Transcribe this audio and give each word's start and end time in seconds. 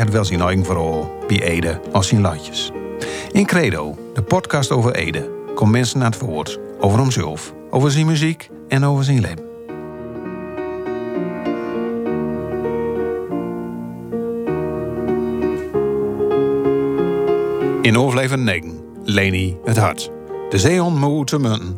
Het 0.00 0.10
wel 0.10 0.24
zijn 0.24 0.40
eigen 0.40 0.64
verhaal, 0.64 1.10
bij 1.26 1.42
Ede 1.42 1.80
als 1.92 2.08
zijn 2.08 2.20
landjes. 2.20 2.70
In 3.32 3.46
Credo, 3.46 3.96
de 4.14 4.22
podcast 4.22 4.70
over 4.70 4.94
Ede, 4.94 5.30
komt 5.54 5.70
mensen 5.70 6.02
aan 6.02 6.10
het 6.10 6.20
woord 6.20 6.58
over 6.78 6.98
hemzelf, 6.98 7.54
over 7.70 7.90
zijn 7.90 8.06
muziek 8.06 8.48
en 8.68 8.84
over 8.84 9.04
zijn 9.04 9.20
leven. 9.20 9.48
In 17.82 17.98
overleven 17.98 18.44
9, 18.44 18.80
Leni 19.04 19.56
het 19.64 19.76
Hart. 19.76 20.10
De 20.48 20.58
zeehond 20.58 20.98
Moe 20.98 21.24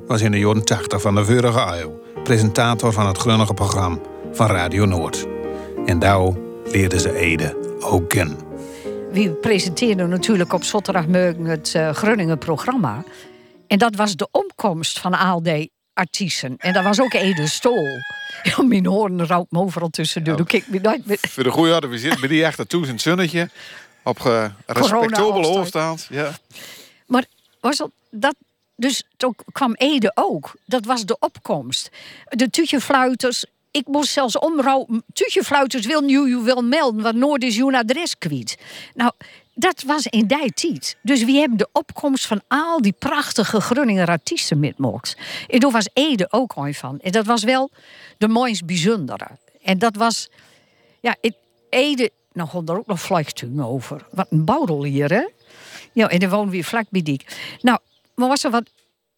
was 0.07 0.21
in 0.21 0.31
de 0.31 0.39
jaren 0.39 0.65
80 0.65 1.01
van 1.01 1.15
de 1.15 1.25
vorige 1.25 1.83
eeuw 1.83 2.01
presentator 2.25 2.93
van 2.93 3.07
het 3.07 3.19
grunnige 3.19 3.55
programma 3.55 3.99
van 4.33 4.47
Radio 4.47 4.85
Noord. 4.85 5.27
En 5.87 5.99
daar 5.99 6.33
leerde 6.65 6.99
ze 6.99 7.15
Ede 7.15 7.62
kennen. 8.07 8.39
We 9.13 9.31
presenteerden 9.31 10.09
natuurlijk 10.09 10.53
op 10.53 10.65
zondagmorgen 10.65 11.45
het 11.45 11.73
uh, 11.77 11.91
Groningen 11.91 12.39
programma. 12.39 13.05
En 13.67 13.79
dat 13.79 13.97
was 13.97 14.17
de 14.17 14.29
omkomst 14.31 14.99
van 14.99 15.15
al 15.15 15.43
die 15.43 15.71
artiesten. 15.95 16.55
En 16.59 16.73
dat 16.73 16.85
was 16.85 17.01
ook 17.01 17.13
Ede 17.13 17.47
Stol. 17.47 17.87
Ja, 18.43 18.63
mijn 18.63 18.87
hoorn 18.87 19.27
rauwt 19.27 19.51
me 19.51 19.59
overal 19.59 19.89
tussendoor. 19.89 20.39
Ja, 20.39 20.45
kijk 20.45 20.69
me 20.69 20.79
nooit 20.81 21.07
meer. 21.07 21.19
Voor 21.21 21.43
de 21.43 21.51
goede 21.51 21.75
orde, 21.75 21.87
we 21.87 21.99
zitten 21.99 22.21
bij 22.21 22.29
die 22.29 22.45
echte 22.45 22.65
in 22.69 22.83
het 22.83 23.01
zonnetje. 23.01 23.51
Op 24.03 24.21
ge 24.21 24.51
respectabele 24.67 25.59
afstand. 25.59 26.07
Ja. 26.11 26.39
Maar 27.07 27.25
was 27.61 27.77
dat, 27.77 27.91
dat 28.11 28.35
dus 28.77 29.03
toen 29.17 29.35
kwam 29.53 29.75
Ede 29.75 30.13
ook. 30.15 30.55
Dat 30.65 30.85
was 30.85 31.05
de 31.05 31.17
opkomst. 31.19 31.91
De 32.29 32.51
tutjefluiters. 32.51 33.45
Ik 33.73 33.87
moest 33.87 34.13
zelfs 34.13 34.39
omrouwen. 34.39 35.05
Tutjefluiters 35.13 35.87
wil 35.87 36.01
nu 36.01 36.37
wel 36.37 36.63
melden, 36.63 37.03
want 37.03 37.17
Noord 37.17 37.43
is 37.43 37.57
jouw 37.57 37.73
adres 37.73 38.19
kwijt. 38.19 38.59
Nou, 38.95 39.13
dat 39.55 39.83
was 39.83 40.07
in 40.07 40.27
die 40.27 40.53
tijd. 40.53 40.97
Dus 41.03 41.25
we 41.25 41.33
hebben 41.33 41.59
de 41.59 41.69
opkomst 41.73 42.27
van 42.27 42.41
al 42.49 42.83
die 42.83 42.95
prachtige 42.99 43.61
Groninger 43.61 44.09
artiesten 44.09 44.59
metmokt. 44.59 45.17
En 45.49 45.59
daar 45.59 45.71
was 45.71 45.89
Ede 45.93 46.27
ook 46.31 46.57
een 46.57 46.75
van. 46.75 47.01
En 47.01 47.13
dat 47.13 47.27
was 47.27 47.45
wel 47.45 47.71
de 48.19 48.29
mooist 48.29 48.67
bijzondere. 48.67 49.27
En 49.63 49.79
dat 49.79 49.97
was, 49.97 50.29
ja, 51.01 51.17
Ede, 51.69 52.11
nou 52.33 52.49
gewoon 52.49 52.69
er 52.69 52.79
ook 52.79 52.87
nog 52.87 53.01
vliegtuigen 53.01 53.65
over. 53.65 54.07
Wat 54.11 54.27
een 54.31 54.45
boudel 54.45 54.85
hier, 54.85 55.11
hè? 55.11 55.29
Ja, 55.93 56.09
en 56.09 56.19
dan 56.19 56.31
wonen 56.31 56.51
we 56.51 56.65
vlak 56.65 56.87
bij 56.91 57.03
die. 57.03 57.21
Nou, 57.61 57.79
maar 58.15 58.29
was 58.29 58.45
er 58.45 58.51
wat 58.51 58.71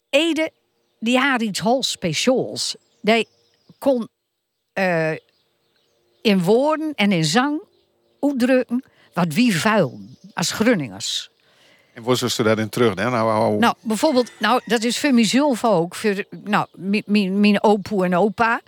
Ede, 0.09 0.51
die 0.99 1.17
had 1.17 1.41
iets 1.41 1.61
heel 1.61 1.83
speciaals. 1.83 2.75
Die 3.01 3.27
kon 3.77 4.07
uh, 4.75 5.11
in 6.21 6.43
woorden 6.43 6.93
en 6.95 7.11
in 7.11 7.25
zang 7.25 7.61
uitdrukken 8.19 8.83
wat 9.13 9.33
wie 9.33 9.55
vuil 9.55 9.99
als 10.33 10.51
Grunningers. 10.51 11.29
En 11.93 12.03
waar 12.03 12.15
ze 12.15 12.43
dat 12.43 12.57
in 12.57 12.69
terug? 12.69 12.95
Hè? 12.95 13.09
Nou, 13.09 13.57
nou, 13.59 13.75
bijvoorbeeld, 13.81 14.31
nou, 14.39 14.61
dat 14.65 14.83
is 14.83 14.99
voor 14.99 15.13
mezelf 15.13 15.63
ook. 15.63 15.95
Voor, 15.95 16.23
nou, 16.43 16.67
mijn 17.05 17.63
opoe 17.63 18.05
en 18.05 18.15
opa, 18.15 18.61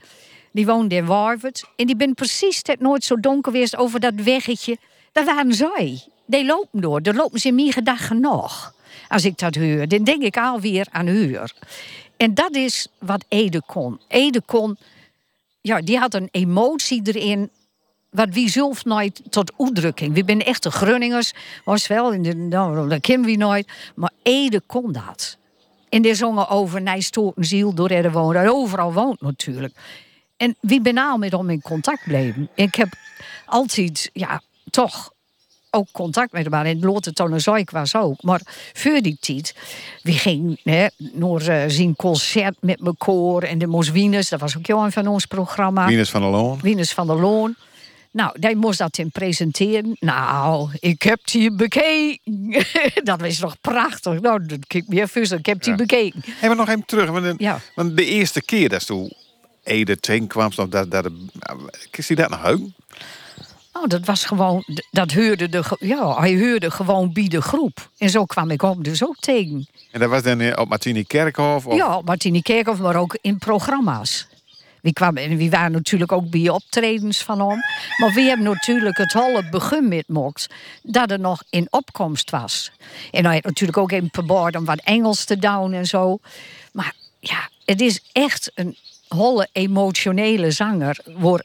die 0.51 0.65
woonden 0.65 0.97
in 0.97 1.05
Warvert. 1.05 1.63
En 1.75 1.85
die 1.85 1.95
ben 1.95 2.13
precies 2.13 2.59
het 2.63 2.79
nooit 2.79 3.03
zo 3.03 3.19
donker 3.19 3.51
geweest 3.51 3.77
over 3.77 3.99
dat 3.99 4.13
weggetje. 4.13 4.77
Dat 5.11 5.25
waren 5.25 5.53
zij. 5.53 6.03
Die 6.25 6.45
lopen 6.45 6.81
door. 6.81 7.01
Daar 7.01 7.13
lopen 7.13 7.39
ze 7.39 7.47
in 7.47 7.55
mijn 7.55 7.71
gedachten 7.71 8.19
nog. 8.19 8.73
Als 9.07 9.25
ik 9.25 9.37
dat 9.37 9.55
hoor, 9.55 9.87
dan 9.87 10.03
denk 10.03 10.23
ik 10.23 10.37
alweer 10.37 10.87
aan 10.91 11.07
huur. 11.07 11.53
En 12.17 12.33
dat 12.33 12.55
is 12.55 12.87
wat 12.99 13.25
Ede 13.27 13.61
kon. 13.65 13.99
Ede 14.07 14.41
kon, 14.45 14.77
ja, 15.61 15.81
die 15.81 15.97
had 15.97 16.13
een 16.13 16.27
emotie 16.31 17.01
erin 17.03 17.49
wat 18.09 18.29
wie 18.29 18.49
zelf 18.49 18.85
nooit 18.85 19.21
tot 19.29 19.51
uitdrukking. 19.57 20.13
We 20.13 20.23
zijn 20.25 20.43
echte 20.43 20.71
Grunningers, 20.71 21.33
was 21.63 21.87
wel, 21.87 22.11
in 22.11 22.23
de, 22.23 22.35
nou, 22.35 22.89
dat 22.89 23.01
kennen 23.01 23.29
we 23.29 23.35
nooit. 23.35 23.67
Maar 23.95 24.11
Ede 24.23 24.61
kon 24.65 24.91
dat. 24.91 25.37
En 25.89 26.01
die 26.01 26.15
zongen 26.15 26.49
over 26.49 26.81
Nijstoorten 26.81 27.45
ziel 27.45 27.73
door 27.73 27.89
er 27.89 28.11
wonen. 28.11 28.53
Overal 28.53 28.93
woont 28.93 29.21
natuurlijk. 29.21 29.73
En 30.37 30.55
wie 30.61 30.81
ben 30.81 30.93
nou 30.93 31.19
met 31.19 31.31
hem 31.31 31.49
in 31.49 31.61
contact 31.61 32.03
bleven. 32.03 32.49
Ik 32.55 32.75
heb 32.75 32.89
altijd, 33.45 34.09
ja, 34.13 34.41
toch 34.69 35.11
ook 35.69 35.87
contact 35.91 36.31
met 36.31 36.43
hem 36.43 36.53
aan. 36.53 36.65
En 36.65 36.79
Lotte 36.79 37.13
Tonezoik 37.13 37.71
was 37.71 37.95
ook. 37.95 38.23
Maar 38.23 38.41
voor 38.73 39.01
die 39.01 39.17
tijd, 39.19 39.55
we 40.01 40.11
gingen 40.11 40.57
hè, 40.63 40.87
naar 40.97 41.49
uh, 41.49 41.63
zien 41.67 41.95
concert 41.95 42.55
met 42.59 42.81
mijn 42.81 42.97
koor. 42.97 43.43
En 43.43 43.57
de 43.57 43.67
Mos 43.67 43.89
Wieners, 43.89 44.29
dat 44.29 44.39
was 44.39 44.57
ook 44.57 44.67
een 44.67 44.91
van 44.91 45.07
ons 45.07 45.25
programma. 45.25 45.87
Wieners 45.87 46.09
van 46.09 46.21
de 46.21 46.27
Loon. 46.27 46.59
Wieners 46.61 46.93
van 46.93 47.07
de 47.07 47.15
Loon. 47.15 47.55
Nou, 48.11 48.39
die 48.39 48.55
moest 48.55 48.77
dat 48.77 48.97
in 48.97 49.11
presenteren. 49.11 49.97
Nou, 49.99 50.69
ik 50.79 51.01
heb 51.01 51.19
die 51.23 51.51
bekeken. 51.51 52.63
dat 53.03 53.21
was 53.21 53.39
nog 53.39 53.55
prachtig. 53.61 54.21
Nou, 54.21 54.45
dat 54.45 54.67
kijk 54.67 54.87
meer. 54.87 55.09
Ik 55.13 55.45
heb 55.45 55.63
die 55.63 55.71
ja. 55.71 55.75
bekeken. 55.75 56.21
Hebben 56.25 56.49
we 56.49 56.55
nog 56.55 56.67
even 56.67 56.85
terug. 56.85 57.09
Want 57.09 57.23
de, 57.23 57.33
ja. 57.37 57.59
want 57.75 57.97
de 57.97 58.05
eerste 58.05 58.41
keer 58.41 58.69
dat 58.69 58.85
toen 58.85 59.13
Ede 59.63 59.99
Twing 59.99 60.27
kwam, 60.27 60.51
dat, 60.55 60.71
dat, 60.71 60.91
dat, 60.91 61.11
is 61.91 62.07
hij 62.07 62.17
dat 62.17 62.29
nog? 62.29 62.59
Oh, 63.81 63.87
dat 63.87 64.05
was 64.05 64.25
gewoon, 64.25 64.63
dat 64.91 65.11
hoorde 65.11 65.49
de, 65.49 65.63
ja, 65.79 66.19
hij 66.19 66.39
hoorde 66.39 66.71
gewoon 66.71 67.13
bij 67.13 67.27
de 67.27 67.41
groep. 67.41 67.89
En 67.97 68.09
zo 68.09 68.25
kwam 68.25 68.49
ik 68.49 68.61
op 68.61 68.83
dus 68.83 69.05
ook 69.05 69.17
tegen. 69.19 69.67
En 69.91 69.99
dat 69.99 70.09
was 70.09 70.23
dan 70.23 70.57
op 70.57 70.69
Martini 70.69 71.03
Kerkhof? 71.03 71.65
Of? 71.65 71.75
Ja, 71.75 71.97
op 71.97 72.05
Martini 72.05 72.41
Kerkhof, 72.41 72.79
maar 72.79 72.95
ook 72.95 73.17
in 73.21 73.37
programma's. 73.37 74.27
We, 74.81 74.93
kwamen, 74.93 75.37
we 75.37 75.49
waren 75.49 75.71
natuurlijk 75.71 76.11
ook 76.11 76.29
bij 76.29 76.49
optredens 76.49 77.23
van 77.23 77.39
hem. 77.39 77.59
Maar 77.97 78.11
we 78.13 78.21
hebben 78.21 78.45
natuurlijk 78.45 78.97
het 78.97 79.13
hele 79.13 79.49
begin 79.49 79.87
met 79.87 80.07
mocht 80.07 80.53
dat 80.83 81.11
er 81.11 81.19
nog 81.19 81.43
in 81.49 81.67
opkomst 81.69 82.29
was. 82.29 82.71
En 83.11 83.25
hij 83.25 83.33
had 83.33 83.43
natuurlijk 83.43 83.77
ook 83.77 83.91
even 83.91 84.09
probeerd 84.09 84.55
om 84.55 84.65
wat 84.65 84.81
Engels 84.83 85.25
te 85.25 85.37
doen 85.37 85.73
en 85.73 85.85
zo. 85.85 86.19
Maar 86.71 86.93
ja, 87.19 87.49
het 87.65 87.81
is 87.81 88.01
echt 88.11 88.51
een 88.55 88.77
holle 89.07 89.47
emotionele 89.51 90.51
zanger. 90.51 90.99
Waar 91.17 91.43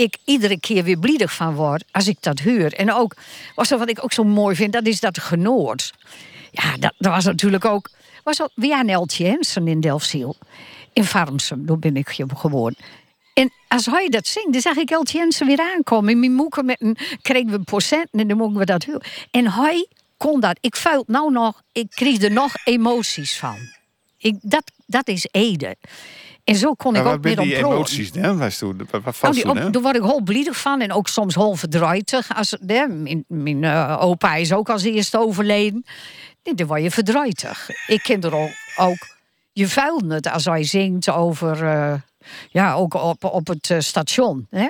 ik 0.00 0.16
iedere 0.24 0.60
keer 0.60 0.84
weer 0.84 0.98
bliedig 0.98 1.32
van 1.32 1.54
word 1.54 1.84
als 1.90 2.08
ik 2.08 2.16
dat 2.20 2.40
hoor. 2.40 2.70
En 2.70 2.92
ook, 2.92 3.16
was 3.54 3.70
wat 3.70 3.88
ik 3.88 4.04
ook 4.04 4.12
zo 4.12 4.24
mooi 4.24 4.56
vind, 4.56 4.72
dat 4.72 4.86
is 4.86 5.00
dat 5.00 5.18
genoord. 5.18 5.92
Ja, 6.50 6.76
dat, 6.76 6.92
dat 6.98 7.12
was 7.12 7.24
natuurlijk 7.24 7.64
ook. 7.64 7.90
Was 8.22 8.42
ook 8.42 8.50
Wian 8.54 8.88
Eltje 8.88 9.24
Jensen 9.24 9.68
in 9.68 9.80
Delfziel 9.80 10.36
in 10.92 11.04
Farmsum. 11.04 11.66
Daar 11.66 11.78
ben 11.78 11.96
ik 11.96 12.18
gewoon. 12.34 12.74
En 13.34 13.52
als 13.68 13.86
hij 13.86 14.08
dat 14.08 14.26
zingt, 14.26 14.52
dan 14.52 14.60
zag 14.60 14.76
ik 14.76 14.90
El 14.90 15.04
Jensen 15.04 15.46
weer 15.46 15.60
aankomen. 15.74 16.10
In 16.10 16.20
mijn 16.20 16.32
moeken 16.32 16.64
met 16.64 16.80
een, 16.80 16.96
kregen 17.22 17.50
we 17.50 17.56
een 17.56 17.64
procent 17.64 18.08
en 18.10 18.28
dan 18.28 18.36
mogen 18.36 18.58
we 18.58 18.64
dat 18.64 18.84
horen. 18.84 19.02
En 19.30 19.52
hij 19.52 19.86
kon 20.16 20.40
dat. 20.40 20.58
Ik 20.60 20.76
vuil 20.76 21.04
nou 21.06 21.32
nog, 21.32 21.62
ik 21.72 21.90
kreeg 21.90 22.22
er 22.22 22.32
nog 22.32 22.52
emoties 22.64 23.38
van. 23.38 23.56
Ik, 24.18 24.34
dat, 24.40 24.70
dat 24.86 25.08
is 25.08 25.26
Ede. 25.30 25.76
En 26.50 26.56
zo 26.56 26.74
kon 26.74 26.96
ik 26.96 27.04
ook 27.04 27.22
met 27.22 27.36
die 27.36 27.56
emoties, 27.56 28.10
hè? 28.12 28.36
Wat, 28.36 28.58
wat 28.58 29.20
nou, 29.20 29.34
die, 29.34 29.48
op, 29.48 29.72
daar 29.72 29.82
word 29.82 29.96
ik 29.96 30.02
hol 30.02 30.22
bliedig 30.22 30.56
van 30.56 30.80
en 30.80 30.92
ook 30.92 31.08
soms 31.08 31.34
hol 31.34 31.54
verdrietig. 31.54 32.36
Als, 32.36 32.56
hè, 32.66 32.86
mijn 32.86 33.24
mijn 33.28 33.62
uh, 33.62 33.96
opa 34.00 34.34
is 34.34 34.52
ook 34.52 34.70
als 34.70 34.82
eerste 34.82 35.18
overleden. 35.18 35.84
Nee, 36.42 36.54
dan 36.54 36.66
word 36.66 36.82
je 36.82 36.90
verdrietig. 36.90 37.68
Ik 37.86 38.02
ken 38.02 38.20
er 38.20 38.34
ook, 38.34 38.50
ook 38.76 39.08
je 39.52 39.68
vuilt 39.68 40.10
het 40.12 40.30
als 40.30 40.44
hij 40.44 40.64
zingt 40.64 41.10
over, 41.10 41.62
uh, 41.62 41.94
ja, 42.48 42.74
ook 42.74 42.94
op, 42.94 43.24
op 43.24 43.46
het 43.46 43.68
uh, 43.68 43.78
station. 43.78 44.46
Hè? 44.50 44.68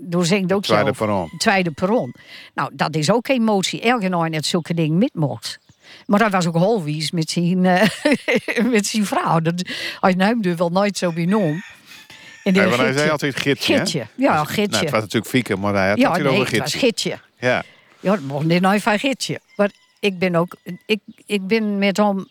Door 0.00 0.26
zingt 0.26 0.52
ook 0.52 0.62
tweede 0.62 0.92
perron. 0.92 1.30
Tweede 1.38 1.70
perron. 1.70 2.14
Nou, 2.54 2.70
dat 2.72 2.94
is 2.94 3.10
ook 3.10 3.28
emotie. 3.28 3.80
Elke 3.80 4.08
nooit 4.08 4.32
net 4.32 4.46
zulke 4.46 4.74
dingen 4.74 4.98
met 4.98 5.14
mocht. 5.14 5.58
Maar 6.06 6.18
dat 6.18 6.32
was 6.32 6.46
ook 6.46 6.56
holwies 6.56 7.10
met 7.10 7.30
zijn, 7.30 7.64
uh, 7.64 7.82
met 8.74 8.86
zijn 8.86 9.06
vrouw. 9.06 9.40
Dat, 9.40 9.62
hij 10.00 10.12
neemde 10.12 10.56
wel 10.56 10.68
nooit 10.68 10.98
zo 10.98 11.12
benoemd. 11.12 11.64
En 12.44 12.54
ja, 12.54 12.68
hij 12.68 12.92
zei 12.92 13.10
altijd 13.10 13.36
gidsje. 13.36 13.76
Gidsje, 13.76 14.06
ja, 14.14 14.44
gidsje. 14.44 14.70
Nou, 14.70 14.82
het 14.82 14.90
was 14.90 15.00
natuurlijk 15.00 15.30
fieke, 15.30 15.56
maar 15.56 15.74
hij 15.74 15.88
had 15.88 15.98
ja, 15.98 16.12
het 16.12 16.22
nee, 16.22 16.32
over 16.32 16.46
gidsje. 16.46 16.62
Het 16.62 16.72
was 16.72 16.82
gidsje. 16.82 17.18
Ja. 17.38 17.64
Ja, 18.00 18.12
het 18.12 18.26
mocht 18.26 18.44
niet 18.44 18.60
nooit 18.60 18.82
van 18.82 18.98
gidsje. 18.98 19.40
Maar 19.56 19.70
ik 20.00 20.18
ben 20.18 20.34
ook, 20.34 20.56
ik, 20.86 21.00
ik 21.26 21.46
ben 21.46 21.78
met 21.78 21.96
hem 21.96 22.26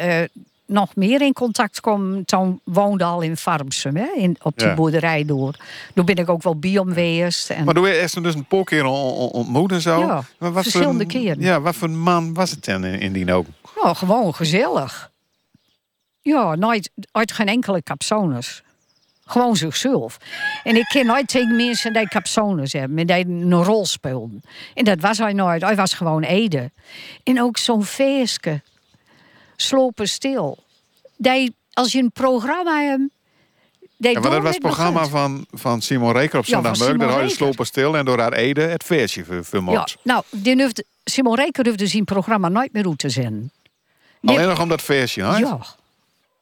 uh, 0.00 0.22
nog 0.66 0.94
meer 0.96 1.20
in 1.20 1.32
contact 1.32 1.80
kwam, 1.80 2.24
toen 2.24 2.60
woonde 2.64 3.04
al 3.04 3.20
in 3.20 3.36
Farmsum, 3.36 3.96
hè, 3.96 4.06
in, 4.16 4.36
op 4.42 4.58
die 4.58 4.66
Ja. 4.68 4.74
boerderij 4.74 5.24
door. 5.24 5.54
Toen 5.94 6.04
ben 6.04 6.14
ik 6.16 6.28
ook 6.28 6.42
wel 6.42 6.56
geweest. 6.60 7.50
En, 7.50 7.64
Maar 7.64 7.74
toen 7.74 7.86
is 7.86 8.12
dus 8.12 8.34
een 8.34 8.44
paar 8.44 8.64
keer 8.64 8.84
on- 8.84 9.12
on- 9.12 9.30
ontmoet 9.30 9.72
en 9.72 9.80
zo. 9.80 9.98
Ja, 9.98 10.06
Maar 10.06 10.24
wat 10.38 10.52
voor 10.52 10.62
verschillende 10.62 11.02
een- 11.02 11.08
keren. 11.10 11.40
Ja, 11.40 11.60
wat 11.60 11.76
voor 11.76 11.88
een 11.88 12.00
man 12.00 12.34
was 12.34 12.50
het 12.50 12.64
dan 12.64 12.84
in, 12.84 13.00
in 13.00 13.12
die 13.12 13.32
ook? 13.32 13.46
ja, 13.82 13.94
gewoon 13.94 14.34
gezellig. 14.34 15.10
Ja, 16.20 16.54
nooit 16.54 16.90
uit 17.12 17.32
geen 17.32 17.46
enkele 17.48 17.82
capsones. 17.82 18.62
Gewoon 19.28 19.56
zichzelf. 19.56 20.16
En 20.64 20.76
ik 20.76 20.84
ken 20.88 21.06
nooit 21.06 21.28
tegen 21.28 21.56
mensen 21.56 21.92
die 21.92 22.08
capsones 22.08 22.72
hebben. 22.72 22.98
En 22.98 23.06
die 23.06 23.26
een 23.26 23.64
rol 23.64 23.86
speelden. 23.86 24.42
En 24.74 24.84
dat 24.84 25.00
was 25.00 25.18
hij 25.18 25.32
nooit. 25.32 25.62
Hij 25.62 25.76
was 25.76 25.92
gewoon 25.94 26.22
Ede. 26.22 26.70
En 27.24 27.42
ook 27.42 27.56
zo'n 27.58 27.84
feestje. 27.84 28.62
Slopen 29.56 30.08
stil. 30.08 30.58
Die, 31.16 31.54
als 31.72 31.92
je 31.92 31.98
een 31.98 32.12
programma 32.12 32.80
hebt... 32.82 33.02
Ja, 33.98 34.12
maar 34.20 34.30
dat 34.30 34.42
was 34.42 34.50
het 34.54 34.58
programma 34.62 35.06
van, 35.06 35.46
van 35.50 35.82
Simon 35.82 36.12
Reker 36.12 36.38
op 36.38 36.44
Ja, 36.44 36.50
zondagmorgen. 36.54 36.94
Simon 36.94 37.08
Daar 37.12 37.22
had 37.22 37.30
slopen 37.30 37.66
stil 37.66 37.96
en 37.96 38.04
door 38.04 38.18
haar 38.18 38.32
Ede 38.32 38.60
het 38.62 38.82
feestje 38.82 39.24
ver- 39.24 39.34
Ja, 39.36 39.42
vermoord. 39.42 39.96
nou, 40.02 40.22
die 40.30 40.62
hoefde, 40.62 40.84
Simon 41.04 41.34
Reker 41.34 41.66
hoefde 41.66 41.86
zijn 41.86 42.04
programma 42.04 42.48
nooit 42.48 42.72
meer 42.72 42.86
uit 42.86 42.98
te 42.98 43.08
zenden. 43.08 43.52
Die- 44.20 44.36
Alleen 44.36 44.48
nog 44.48 44.60
om 44.60 44.68
dat 44.68 44.80
feestje, 44.82 45.24
hè? 45.24 45.36
Ja, 45.38 45.58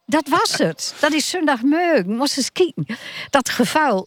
dat 0.06 0.28
was 0.28 0.58
het. 0.58 0.94
Dat 1.00 1.12
is 1.12 1.30
zondagmorgen. 1.30 2.16
Moest 2.16 2.36
eens 2.36 2.52
kijken. 2.52 2.86
Dat 3.30 3.48
gevuil 3.48 4.06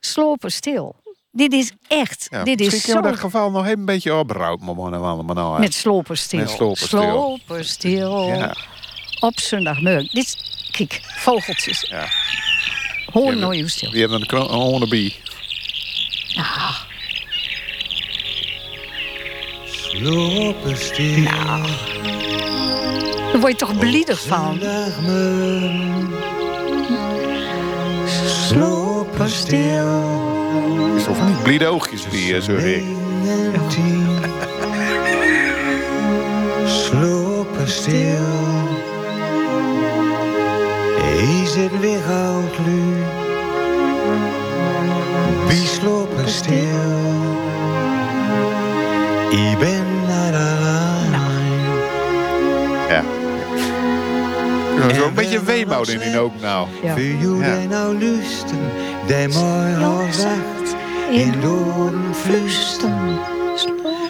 slopen 0.00 0.52
stil. 0.52 0.94
Dit 1.32 1.52
is 1.52 1.72
echt. 1.88 2.26
Ja, 2.30 2.42
dit 2.44 2.58
misschien 2.58 2.78
is 2.78 2.84
kunnen 2.84 3.02
zo. 3.02 3.08
we 3.10 3.14
dat 3.14 3.24
geval 3.24 3.50
nog 3.50 3.64
even 3.66 3.78
een 3.78 3.84
beetje 3.84 4.14
opbouwen. 4.14 4.64
Maar, 5.24 5.34
nou. 5.34 5.60
Met 5.60 5.74
slopen 5.74 6.18
stil. 6.18 6.38
Met 6.38 6.50
slopen 6.50 6.76
stil. 6.86 7.00
Slopen 7.00 7.64
stil. 7.64 8.26
Ja. 8.26 8.54
Op 9.20 9.40
zondagmorgen. 9.40 10.08
Dit, 10.12 10.24
is- 10.26 10.68
kijk, 10.70 11.00
vogeltjes. 11.04 11.86
Ja. 11.90 12.06
Hoor 13.12 13.36
nooit 13.36 13.60
hoe 13.60 13.70
stil. 13.70 13.90
Die 13.90 14.00
hebben 14.00 14.20
een 14.20 14.48
wannabe. 14.48 15.12
Ah, 16.36 16.76
Slopen 19.66 20.76
stil. 20.76 21.16
Nou. 21.18 21.66
daar 23.32 23.40
word 23.40 23.52
je 23.52 23.58
toch 23.58 23.78
bliedig 23.78 24.20
van. 24.22 24.60
Slopen 28.48 29.30
van 31.14 31.26
die 31.26 31.42
bliede 31.42 31.66
oogjes 31.66 32.04
die, 32.10 32.34
eh, 32.34 32.40
zo 32.42 32.52
ik. 32.52 32.84
Slopen 36.66 37.68
stil. 37.68 38.40
Is 41.42 41.54
het 41.54 41.80
weer 41.80 41.98
goud 42.06 42.58
nu? 42.66 42.80
Wie 45.48 45.66
slopen 45.66 46.28
stil? 46.28 46.90
Ik 49.30 49.58
ben 49.58 49.84
naar 50.06 50.34
alleen. 50.34 51.10
Ja. 52.88 53.02
Ja, 54.88 54.94
Zo 54.94 55.06
een 55.06 55.14
beetje 55.14 55.44
weemoud 55.44 55.88
in 55.88 55.98
die 55.98 56.18
ook 56.18 56.40
nou. 56.40 56.68
Ja. 56.82 56.96
Ja. 56.96 57.38
daar 57.38 57.66
nou 57.66 57.98
lusten? 57.98 58.58
Die 59.06 59.28
mooi 59.28 59.74
al 59.84 60.06
zacht 60.10 60.61
in 61.12 61.40
doden 61.40 62.14
flusten. 62.14 63.18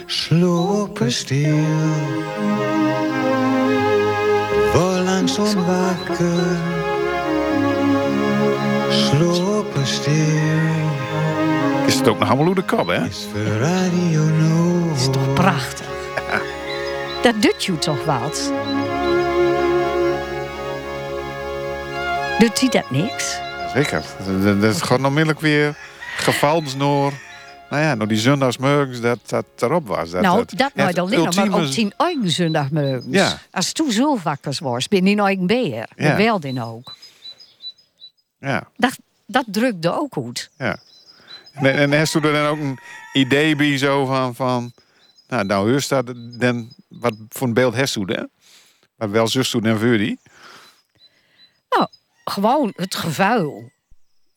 Slopen 0.05 1.11
stil. 1.11 1.57
Word 4.73 5.03
langzaam 5.05 5.65
wakker. 5.65 6.57
Slopen 8.89 9.87
stil. 9.87 10.41
Is 11.85 11.95
het 11.95 12.07
ook 12.07 12.19
nog 12.19 12.27
allemaal 12.27 12.45
hoe 12.45 12.55
de 12.55 12.61
kop, 12.63 12.87
hè? 12.87 13.05
Is 13.05 13.27
voor 13.31 13.41
Radio 13.57 14.21
is 14.95 15.05
toch 15.11 15.33
prachtig. 15.33 15.87
Dat 17.21 17.41
doet 17.41 17.63
je 17.65 17.77
toch 17.79 18.05
wat? 18.05 18.51
Doet 22.39 22.59
hij 22.59 22.69
dat 22.69 22.91
niks? 22.91 23.37
Zeker. 23.73 24.01
Dat- 24.25 24.43
Dat, 24.43 24.61
dat 24.61 24.81
gaat 24.81 25.03
onmiddellijk 25.03 25.39
weer 25.39 25.73
gevalsnoor. 26.15 27.13
Nou 27.69 27.85
ja, 27.85 27.95
nou 27.95 28.09
die 28.09 28.17
zondagsmorgens 28.17 29.01
dat 29.01 29.19
dat 29.25 29.45
erop 29.59 29.87
was. 29.87 30.09
Dat, 30.09 30.21
nou, 30.21 30.37
dat, 30.37 30.57
dat 30.57 30.75
nooit 30.75 30.89
het 30.89 30.97
alleen, 30.99 31.51
maar 31.51 31.61
ook 31.61 31.71
tien 31.71 31.93
eigen 31.97 32.29
zondagmorgens. 32.29 33.05
Ja. 33.09 33.37
Als 33.51 33.71
toen 33.71 33.91
zo 33.91 34.17
wakker 34.23 34.57
was, 34.61 34.87
ben 34.87 35.05
je 35.05 35.21
eigen 35.21 35.47
beer. 35.47 35.89
Ja. 35.95 36.17
Wel 36.17 36.39
dan 36.39 36.61
ook. 36.61 36.95
Ja, 38.39 38.67
Dat, 38.77 38.97
dat 39.25 39.43
drukte 39.47 39.99
ook 39.99 40.13
goed. 40.13 40.49
ja. 40.57 40.77
En, 41.53 41.75
en 41.75 41.91
heeft 41.91 42.13
u 42.13 42.19
er 42.19 42.33
dan 42.33 42.45
ook 42.45 42.59
een 42.59 42.79
idee 43.13 43.55
bij 43.55 43.77
zo 43.77 44.05
van... 44.05 44.35
van 44.35 44.73
nou, 45.27 45.45
nou 45.45 45.69
heus 45.69 45.87
dat 45.87 46.13
dan... 46.15 46.69
Wat 46.87 47.13
voor 47.29 47.47
een 47.47 47.53
beeld 47.53 47.73
heeft 47.73 47.95
u 47.95 48.05
dan? 48.05 48.29
Wat 48.95 49.09
wel 49.09 49.27
zus 49.27 49.53
u 49.53 49.59
dan 49.59 49.79
voor 49.79 49.97
die? 49.97 50.19
Nou, 51.69 51.87
gewoon 52.25 52.73
het 52.75 52.95
gevuil. 52.95 53.71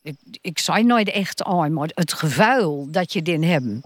Ik, 0.06 0.16
ik 0.40 0.58
zei 0.58 0.84
nooit 0.84 1.08
echt 1.08 1.42
aan, 1.42 1.72
maar 1.72 1.90
het 1.94 2.12
gevuil 2.12 2.90
dat 2.90 3.12
je 3.12 3.22
din 3.22 3.42
hebt. 3.42 3.82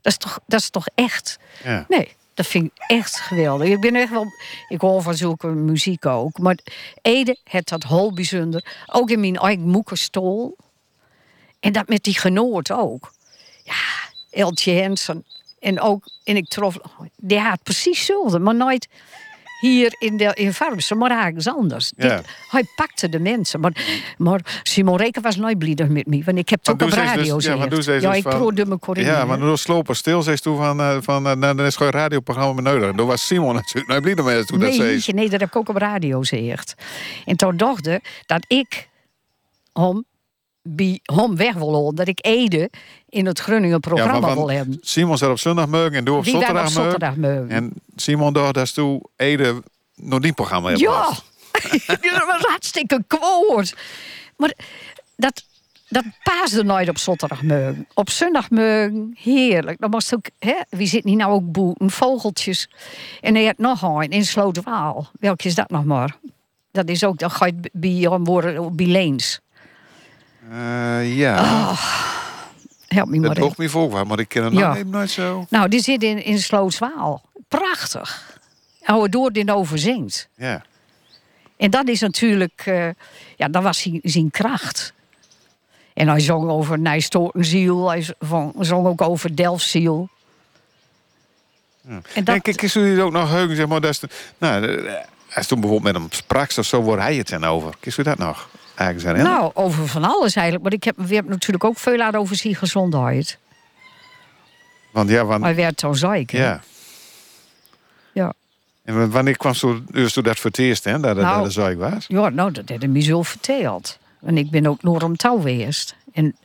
Dat 0.00 0.12
is 0.12 0.16
toch, 0.16 0.40
dat 0.46 0.60
is 0.60 0.70
toch 0.70 0.86
echt. 0.94 1.38
Ja. 1.64 1.84
Nee, 1.88 2.08
dat 2.34 2.46
vind 2.46 2.64
ik 2.64 2.72
echt 2.86 3.20
geweldig. 3.20 3.68
Ik 3.68 3.80
ben 3.80 3.94
echt 3.94 4.10
wel. 4.10 4.26
Ik 4.68 4.80
hoor 4.80 5.02
van 5.02 5.14
zulke 5.14 5.46
muziek 5.46 6.06
ook. 6.06 6.38
Maar 6.38 6.58
Ede 7.02 7.38
het 7.44 7.68
dat 7.68 7.82
heel 7.84 8.12
bijzonder. 8.12 8.84
Ook 8.86 9.10
in 9.10 9.20
mijn 9.20 9.36
eigen 9.36 9.68
moekerstol. 9.68 10.56
En 11.60 11.72
dat 11.72 11.88
met 11.88 12.04
die 12.04 12.18
genoot 12.18 12.70
ook. 12.70 13.12
Ja, 13.64 14.10
Eltje 14.30 14.72
Hensen. 14.72 15.24
En 15.58 15.80
ook, 15.80 16.04
en 16.24 16.36
ik 16.36 16.48
trof, 16.48 16.78
die 17.16 17.38
had 17.38 17.62
precies 17.62 17.98
hetzelfde, 17.98 18.38
maar 18.38 18.54
nooit 18.54 18.88
hier 19.60 19.94
in, 19.98 20.16
de, 20.16 20.30
in 20.34 20.52
Farmsen, 20.52 20.98
maar 20.98 21.10
ergens 21.10 21.48
anders. 21.48 21.92
Ja. 21.96 22.16
Dit- 22.16 22.26
hij 22.48 22.64
pakte 22.76 23.08
de 23.08 23.20
mensen. 23.20 23.60
Maar, 23.60 23.72
maar 24.18 24.60
Simon 24.62 24.96
Reken 24.96 25.22
was 25.22 25.36
nooit 25.36 25.58
blieder 25.58 25.90
met 25.92 26.06
me, 26.06 26.22
want 26.24 26.38
ik 26.38 26.48
heb 26.48 26.66
Maar 26.66 26.74
op 26.74 26.80
radio 26.92 27.34
dus- 27.34 27.44
ja, 27.44 27.56
maar 27.56 27.68
doe 27.68 27.82
ze 27.82 27.92
Ja, 27.92 28.14
ik 28.14 28.22
corrigeren. 28.78 29.18
Ja, 29.18 29.24
maar 29.24 29.38
door 29.38 29.58
slopen 29.58 29.96
stil 29.96 30.22
zei 30.22 30.36
toen 30.36 30.56
van... 30.56 30.80
eh, 30.80 30.96
van 31.00 31.26
eh, 31.26 31.34
nou, 31.34 31.56
dan 31.56 31.66
is 31.66 31.76
gewoon 31.76 31.92
een 31.92 31.98
radioprogramma 31.98 32.52
met 32.52 32.64
nodig. 32.64 32.90
En 32.90 32.96
toen 32.96 33.06
was 33.06 33.26
Simon 33.26 33.54
natuurlijk... 33.60 33.86
Nou, 33.86 34.00
blieb 34.00 34.18
ermee 34.18 34.44
toen 34.44 34.58
dat 34.58 34.74
zei. 34.74 34.88
jeetje, 34.90 35.12
nee, 35.12 35.28
dat 35.28 35.40
heb 35.40 35.48
ik 35.48 35.56
ook 35.56 35.68
op 35.68 35.76
radio 35.76 36.18
gezegd. 36.18 36.74
En 37.24 37.36
toen 37.36 37.56
dacht 37.56 37.86
ik 37.86 38.22
dat 38.26 38.44
ik 38.48 38.88
hem, 39.72 40.04
bij 40.62 41.00
hem 41.02 41.36
weg. 41.36 41.54
Dat 41.94 42.08
ik 42.08 42.18
Ede 42.26 42.70
in 43.08 43.26
het 43.26 43.38
Groningen 43.38 43.80
programma 43.80 44.34
wil 44.34 44.50
hebben. 44.50 44.78
Simon 44.80 45.18
zat 45.18 45.30
op 45.30 45.38
zondagmorgen 45.38 45.92
en 45.94 46.04
door 46.04 46.18
op 46.18 46.24
zondagmorgen. 46.24 47.50
En 47.50 47.72
Simon 47.96 48.32
dacht 48.32 48.54
dat 48.54 48.74
toen 48.74 49.02
Ede 49.16 49.62
nog 49.94 50.20
die 50.20 50.32
programma 50.32 50.68
heeft 50.68 50.80
Ja, 52.00 52.10
dat 52.10 52.26
was 52.26 52.42
hartstikke 52.42 53.04
kwaad. 53.06 53.74
Maar 54.36 54.52
dat, 55.16 55.44
dat 55.88 56.04
paasde 56.22 56.64
nooit 56.64 56.88
op 56.88 56.98
zondagmorgen. 56.98 57.86
Op 57.94 58.10
zondagmorgen, 58.10 59.16
heerlijk. 59.22 59.80
Dan 59.80 59.90
was 59.90 60.10
het 60.10 60.14
ook, 60.14 60.26
hè, 60.38 60.54
wie 60.70 60.86
zit 60.86 61.04
niet 61.04 61.16
nou 61.16 61.32
ook 61.32 61.52
boeten, 61.52 61.90
vogeltjes. 61.90 62.70
En 63.20 63.34
hij 63.34 63.44
had 63.44 63.58
nog 63.58 63.82
een 63.82 64.10
in 64.10 64.24
Slootwaal. 64.24 65.10
Welke 65.20 65.46
is 65.46 65.54
dat 65.54 65.70
nog 65.70 65.84
maar? 65.84 66.16
Dat 66.72 66.88
is 66.88 67.04
ook, 67.04 67.18
dan 67.18 67.30
ga 67.30 67.46
je 67.46 67.70
bij 67.72 68.18
worden 68.18 68.76
bij 68.76 68.86
Leens. 68.86 69.40
Eh, 70.50 71.16
ja, 71.16 71.40
Oh, 71.40 72.17
Help 72.88 73.08
me 73.08 73.18
maar 73.18 73.34
dat 73.34 73.56
me 73.56 73.68
voor, 73.68 74.06
maar 74.06 74.18
ik 74.18 74.28
ken 74.28 74.42
hem 74.44 74.52
Ja. 74.52 74.76
nooit 74.86 75.10
zo. 75.10 75.46
Nou, 75.48 75.68
die 75.68 75.80
zit 75.82 76.02
in, 76.02 76.24
in 76.24 76.38
Slootwaal. 76.38 77.22
Prachtig. 77.48 78.38
Hoe 78.84 79.08
door 79.08 79.32
dit 79.32 79.50
overzingt. 79.50 80.28
Ja. 80.36 80.62
En 81.56 81.70
dat 81.70 81.88
is 81.88 82.00
natuurlijk, 82.00 82.62
eh, 82.64 82.88
ja, 83.36 83.48
dat 83.48 83.62
was 83.62 83.78
zijn, 83.80 84.00
zijn 84.02 84.30
kracht. 84.30 84.92
En 85.94 86.08
hij 86.08 86.20
zong 86.20 86.50
over 86.50 86.78
Nijstoortenziel, 86.78 87.88
hij 87.90 88.06
zong, 88.60 88.86
ook 88.86 89.02
over 89.02 89.36
Delfziel. 89.36 90.08
En 91.88 92.02
En 92.14 92.24
dat, 92.24 92.42
kijk, 92.42 92.62
is 92.62 92.76
ook 92.76 93.12
nog 93.12 93.30
heugen, 93.30 93.56
zeg 93.56 93.66
maar, 93.66 93.80
dat 93.80 93.90
is 93.90 93.98
de, 93.98 94.08
nou, 94.38 94.64
eh, 94.86 94.94
als 95.34 95.46
toen 95.46 95.60
bijvoorbeeld 95.60 95.92
met 95.92 96.02
hem 96.02 96.12
sprak, 96.12 96.50
of 96.58 96.66
zo 96.66 96.80
wordt 96.82 97.02
hij 97.02 97.16
het 97.16 97.28
dan 97.28 97.44
over. 97.44 97.74
Kist 97.80 97.98
u 97.98 98.02
dat 98.02 98.18
nog? 98.18 98.48
Eigenlijk 98.78 99.22
nou, 99.22 99.50
over 99.54 99.88
van 99.88 100.04
alles 100.04 100.34
eigenlijk. 100.34 100.64
Maar 100.64 100.72
ik 100.72 100.84
heb, 100.84 100.96
we 100.96 101.14
hebben 101.14 101.32
natuurlijk 101.32 101.64
ook 101.64 101.78
veel 101.78 102.00
aan 102.00 102.14
over 102.14 102.36
zijn 102.36 102.54
gezondheid. 102.54 103.38
Want 104.92 105.10
ja, 105.10 105.24
want, 105.24 105.44
Hij 105.44 105.54
werd 105.54 105.76
toen 105.76 105.96
ziek. 105.96 106.32
ja. 106.32 106.60
Ja. 108.12 108.32
En 108.84 109.10
wanneer 109.10 109.36
kwam 109.36 109.54
zo, 109.54 109.80
dus 109.90 110.12
toen 110.12 110.22
dat 110.22 110.38
voor 110.38 110.50
het 110.50 110.58
eerst, 110.58 110.84
hè, 110.84 111.00
dat, 111.00 111.16
Nou, 111.16 111.42
dat 111.42 111.52
zo 111.52 111.66
ik 111.66 111.78
was? 111.78 112.04
Ja, 112.08 112.28
nou, 112.28 112.52
dat 112.52 112.68
hij 112.68 112.88
me 112.88 113.00
zo 113.00 113.22
verteld. 113.22 113.98
En 114.22 114.38
ik 114.38 114.50
ben 114.50 114.66
ook 114.66 114.80
door 114.80 115.00
hem 115.00 115.16
touw 115.16 115.36
geweest. 115.36 115.96
En 116.12 116.36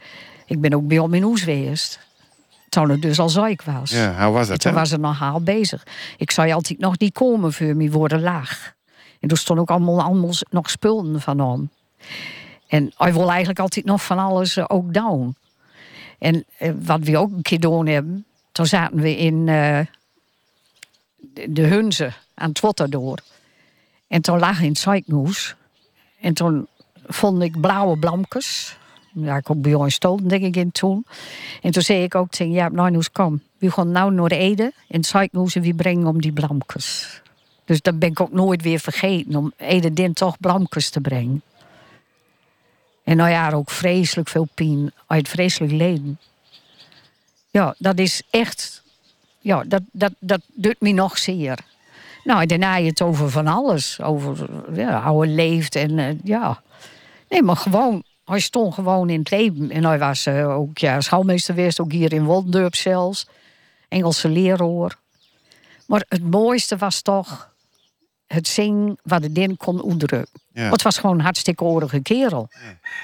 ik 0.46 0.62
ben 0.62 0.74
ook 0.74 0.88
bij 0.88 0.98
hem 0.98 1.14
in 1.14 1.38
geweest. 1.38 2.00
Toen 2.70 2.90
het 2.90 3.02
dus 3.02 3.20
al 3.20 3.30
ziek 3.30 3.62
was. 3.64 3.92
Ja, 3.92 4.26
hoe 4.26 4.34
was 4.34 4.48
dat, 4.48 4.60
Toen 4.60 4.72
hè? 4.72 4.80
was 4.80 4.92
er 4.92 5.00
nog 5.00 5.20
haal 5.20 5.42
bezig. 5.42 5.84
Ik 6.18 6.32
zei 6.32 6.52
altijd 6.54 6.80
nog 6.80 6.98
niet 7.00 7.14
komen 7.14 7.54
voor 7.54 7.76
me 7.76 7.92
worden 7.92 8.22
laag. 8.22 8.74
En 9.20 9.30
er 9.30 9.38
stond 9.38 9.60
ook 9.60 9.70
allemaal, 9.70 10.02
allemaal 10.02 10.32
nog 10.50 10.70
spullen 10.70 11.22
van 11.22 11.40
hem. 11.40 11.70
En 12.68 12.92
hij 12.98 13.14
wil 13.14 13.30
eigenlijk 13.30 13.60
altijd 13.60 13.86
nog 13.86 14.04
van 14.04 14.20
alles 14.20 14.58
eh, 14.58 14.66
ook 14.68 14.94
doen. 14.94 15.36
En 16.20 16.46
eh, 16.58 16.72
wat 16.82 17.00
we 17.00 17.18
ook 17.18 17.32
een 17.32 17.42
keer 17.42 17.60
doen 17.60 17.88
hebben, 17.88 18.26
toen 18.52 18.66
zaten 18.66 18.98
we 18.98 19.18
in 19.18 19.48
eh, 19.48 19.80
de, 21.16 21.52
de 21.52 21.62
Hunze 21.62 22.14
aan 22.34 22.48
het 22.48 22.56
Twotter 22.56 22.90
door. 22.90 23.18
En 24.08 24.22
toen 24.22 24.40
lag 24.40 24.62
in 24.62 24.76
het. 24.80 25.56
En 26.20 26.34
toen 26.34 26.68
vond 27.08 27.42
ik 27.42 27.62
blauwe 27.62 27.98
blamkes. 27.98 28.78
Ja, 29.14 29.38
ik 29.38 29.50
ook 29.50 29.62
bij 29.62 29.72
jou 29.72 29.90
stoten, 29.90 30.28
denk 30.28 30.44
ik, 30.44 30.56
in 30.56 30.72
toen. 30.72 31.06
En 31.62 31.72
toen 31.72 31.82
zei 31.82 32.04
ik 32.04 32.16
ook 32.16 32.30
tegen 32.30 32.54
ja, 32.54 32.70
nou, 32.70 33.04
kom. 33.12 33.42
We 33.58 33.72
gaan 33.72 33.92
nou 33.92 34.14
naar 34.14 34.32
Ede 34.32 34.74
in 34.88 35.04
ziekenhuis 35.04 35.56
en 35.56 35.62
we 35.62 35.74
brengen 35.74 36.08
om 36.08 36.22
die 36.22 36.32
blamkes. 36.32 37.22
Dus 37.66 37.82
dat 37.82 38.00
ben 38.00 38.10
ik 38.10 38.20
ook 38.20 38.32
nooit 38.32 38.62
weer 38.62 38.80
vergeten, 38.80 39.36
om 39.36 39.54
Ede 39.58 39.94
din 39.94 40.14
toch 40.14 40.40
blamkes 40.40 40.90
te 40.90 41.02
brengen. 41.02 41.42
En 43.04 43.18
nou 43.18 43.30
ja, 43.30 43.52
ook 43.52 43.70
vreselijk 43.70 44.30
veel 44.30 44.48
pijn 44.54 44.92
uit 45.08 45.30
vreselijk 45.30 45.74
leden. 45.74 46.20
Ja, 47.50 47.76
dat 47.78 48.00
is 48.00 48.22
echt. 48.30 48.84
Ja, 49.40 49.64
dat, 49.64 49.82
dat, 49.92 50.14
dat 50.20 50.42
doet 50.54 50.82
me 50.82 50.92
nog 50.92 51.18
zeer. 51.18 51.60
Nou, 52.24 52.46
daarna 52.46 52.76
je 52.76 52.90
het 52.90 53.02
over 53.02 53.30
van 53.30 53.48
alles. 53.48 54.02
Over 54.02 54.50
ja, 54.74 55.14
hij 55.14 55.28
leeft 55.28 55.76
en 55.76 56.00
eh, 56.00 56.16
ja. 56.24 56.62
Nee, 57.30 57.42
maar 57.42 57.58
gewoon. 57.58 58.04
Hij 58.26 58.40
stond 58.40 58.74
gewoon 58.74 59.10
in 59.10 59.20
het 59.20 59.32
leven. 59.32 59.72
En 59.72 59.86
hij 59.86 60.00
was 60.00 60.26
eh, 60.26 60.58
ook 60.58 60.78
ja, 60.78 61.02
schoolmeester 61.02 61.54
geweest, 61.54 61.80
ook 61.80 61.92
hier 61.92 62.14
in 62.14 62.24
Wondorp 62.24 62.76
zelfs. 62.76 63.28
Engelse 63.88 64.30
leraar. 64.30 64.96
Maar 65.88 66.06
het 66.08 66.30
mooiste 66.30 66.78
was 66.78 67.02
toch 67.02 67.54
het 68.28 68.48
zingen 68.48 68.98
wat 69.04 69.22
de 69.22 69.32
din 69.32 69.58
kon 69.58 69.90
uitdrukken. 69.90 70.42
Ja. 70.54 70.70
Het 70.70 70.82
was 70.82 70.98
gewoon 70.98 71.16
een 71.16 71.24
hartstikke 71.24 71.64
oorige 71.64 72.02
kerel. 72.02 72.50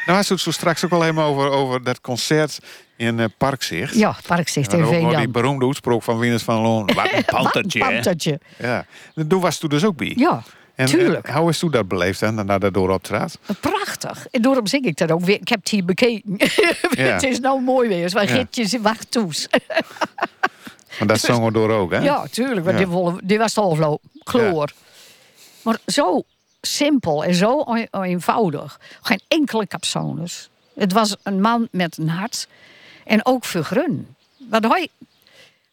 Nou, 0.05 0.17
had 0.17 0.27
het 0.27 0.39
zo 0.39 0.51
straks 0.51 0.85
ook 0.85 0.91
al 0.91 1.01
helemaal 1.01 1.29
over, 1.35 1.49
over 1.49 1.83
dat 1.83 2.01
concert 2.01 2.59
in 2.95 3.19
eh, 3.19 3.25
Parkzicht. 3.37 3.95
Ja, 3.95 4.15
Parkzicht 4.27 4.71
En 4.73 4.77
in 4.77 4.83
nog 4.83 4.91
die 4.93 4.99
Veendam. 4.99 5.31
beroemde 5.31 5.65
uitspraak 5.65 6.03
van 6.03 6.19
Wieners 6.19 6.43
van 6.43 6.61
Loon. 6.61 6.85
Wat 6.95 7.11
een 7.13 7.25
pantertje, 7.25 7.79
pantertje. 7.79 8.39
Ja. 8.57 8.85
Toen 9.27 9.39
was 9.41 9.57
toen 9.57 9.69
dus 9.69 9.83
ook 9.85 9.95
bij. 9.97 10.13
Ja, 10.15 10.43
en, 10.75 10.85
tuurlijk. 10.85 11.27
En, 11.27 11.35
hoe 11.35 11.49
is 11.49 11.59
toen 11.59 11.71
dat 11.71 11.87
beleefd, 11.87 12.19
hè? 12.19 12.31
Nadat 12.31 12.61
dat 12.61 12.73
door 12.73 12.89
optrad? 12.89 13.39
Prachtig. 13.59 14.27
En 14.31 14.41
daarom 14.41 14.67
zing 14.67 14.85
ik 14.85 14.97
dat 14.97 15.11
ook 15.11 15.21
weer. 15.21 15.39
Ik 15.41 15.47
heb 15.47 15.59
het 15.59 15.69
hier 15.69 15.85
bekeken. 15.85 16.37
Ja. 16.89 17.03
het 17.05 17.23
is 17.23 17.39
nou 17.39 17.61
mooi 17.61 17.87
weer. 17.87 18.09
Waar 18.09 18.27
Ja. 18.27 18.35
Gitjes 18.35 18.73
in 18.73 18.81
wacht 18.81 19.11
toes. 19.11 19.47
Want 20.97 21.09
dat 21.11 21.19
zongen 21.19 21.45
we 21.45 21.51
door 21.51 21.71
ook, 21.71 21.91
hè? 21.91 21.97
Ja, 21.99 22.25
tuurlijk. 22.31 22.65
Want 22.65 22.79
Ja. 22.79 23.19
dit, 23.23 23.37
was 23.37 23.55
het 23.55 23.63
afloop. 23.65 24.01
Kloor. 24.23 24.71
Maar 25.63 25.77
zo 25.85 26.23
simpel 26.61 27.23
en 27.23 27.33
zo 27.35 27.63
een- 27.65 27.87
eenvoudig. 28.03 28.79
Geen 29.01 29.21
enkele 29.27 29.67
capsones. 29.67 30.49
Het 30.75 30.93
was 30.93 31.15
een 31.23 31.41
man 31.41 31.67
met 31.71 31.97
een 31.97 32.09
hart. 32.09 32.47
En 33.05 33.25
ook 33.25 33.45
voor 33.45 33.63
grun. 33.63 34.15
Want 34.37 34.67
hij, 34.67 34.87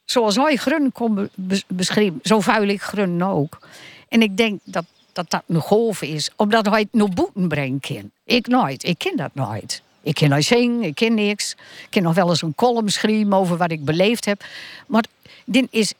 zoals 0.04 0.36
hij 0.36 0.56
grun 0.56 0.92
kon 0.92 1.14
be- 1.14 1.30
be- 1.34 1.62
beschrijven, 1.66 2.20
zo 2.22 2.40
vuil 2.40 2.68
ik 2.68 2.82
grun 2.82 3.24
ook. 3.24 3.58
En 4.08 4.22
ik 4.22 4.36
denk 4.36 4.60
dat 4.64 4.84
dat, 5.12 5.30
dat 5.30 5.42
een 5.46 5.60
golf 5.60 6.02
is, 6.02 6.30
omdat 6.36 6.66
hij 6.66 6.80
het 6.80 6.88
naar 6.92 7.08
boeten 7.08 7.48
brengen 7.48 7.80
kan. 7.80 8.10
Ik 8.24 8.46
nooit. 8.46 8.84
Ik 8.84 8.98
ken 8.98 9.16
dat 9.16 9.30
nooit. 9.34 9.82
Ik 10.02 10.14
ken 10.14 10.28
nooit 10.28 10.44
zingen, 10.44 10.82
ik 10.82 10.94
ken 10.94 11.14
niks. 11.14 11.50
Ik 11.52 11.86
ken 11.90 12.02
nog 12.02 12.14
wel 12.14 12.28
eens 12.28 12.42
een 12.42 12.54
column 12.54 12.88
schrijven 12.90 13.32
over 13.32 13.56
wat 13.56 13.70
ik 13.70 13.84
beleefd 13.84 14.24
heb. 14.24 14.44
Maar 14.86 15.04
dit 15.44 15.66
is, 15.70 15.92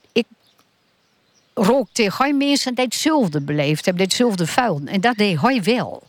rook 1.57 1.87
tegen 1.91 2.23
hij 2.25 2.33
mensen 2.33 2.75
die 2.75 2.83
hetzelfde 2.83 3.41
beleefd 3.41 3.85
hebben, 3.85 4.03
hetzelfde 4.03 4.47
vuil. 4.47 4.81
En 4.85 5.01
dat 5.01 5.15
deed 5.15 5.41
hij 5.41 5.63
wel. 5.63 6.03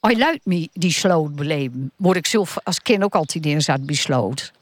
Hij 0.00 0.16
luidt 0.18 0.46
me 0.46 0.68
die 0.72 0.92
sloot 0.92 1.34
beleven. 1.34 1.90
Word 1.96 2.16
ik 2.16 2.26
zelf 2.26 2.56
als 2.64 2.82
kind 2.82 3.02
ook 3.02 3.14
altijd 3.14 3.46
in 3.46 3.62
zat 3.62 3.86
besloot. 3.86 4.52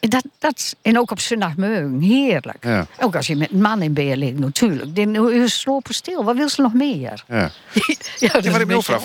En, 0.00 0.10
dat, 0.10 0.24
dat, 0.38 0.76
en 0.82 0.98
ook 0.98 1.10
op 1.10 1.20
zondagmorgen, 1.20 2.00
heerlijk. 2.00 2.64
Ja. 2.64 2.86
Ook 3.00 3.16
als 3.16 3.26
je 3.26 3.36
met 3.36 3.50
een 3.50 3.60
man 3.60 3.82
in 3.82 3.92
bed 3.92 4.16
ligt, 4.16 4.38
natuurlijk. 4.38 4.96
Dan 4.96 5.48
slopen 5.48 5.94
stil. 5.94 6.24
Wat 6.24 6.36
wil 6.36 6.48
ze 6.48 6.60
nog 6.62 6.72
meer? 6.72 7.24
Ja. 7.28 7.36
ja, 8.18 8.28
dat 8.28 8.44
Ja, 8.44 8.50
wat 8.50 8.60
ik 8.60 8.66
me 8.66 8.74
afvraag, 8.74 9.02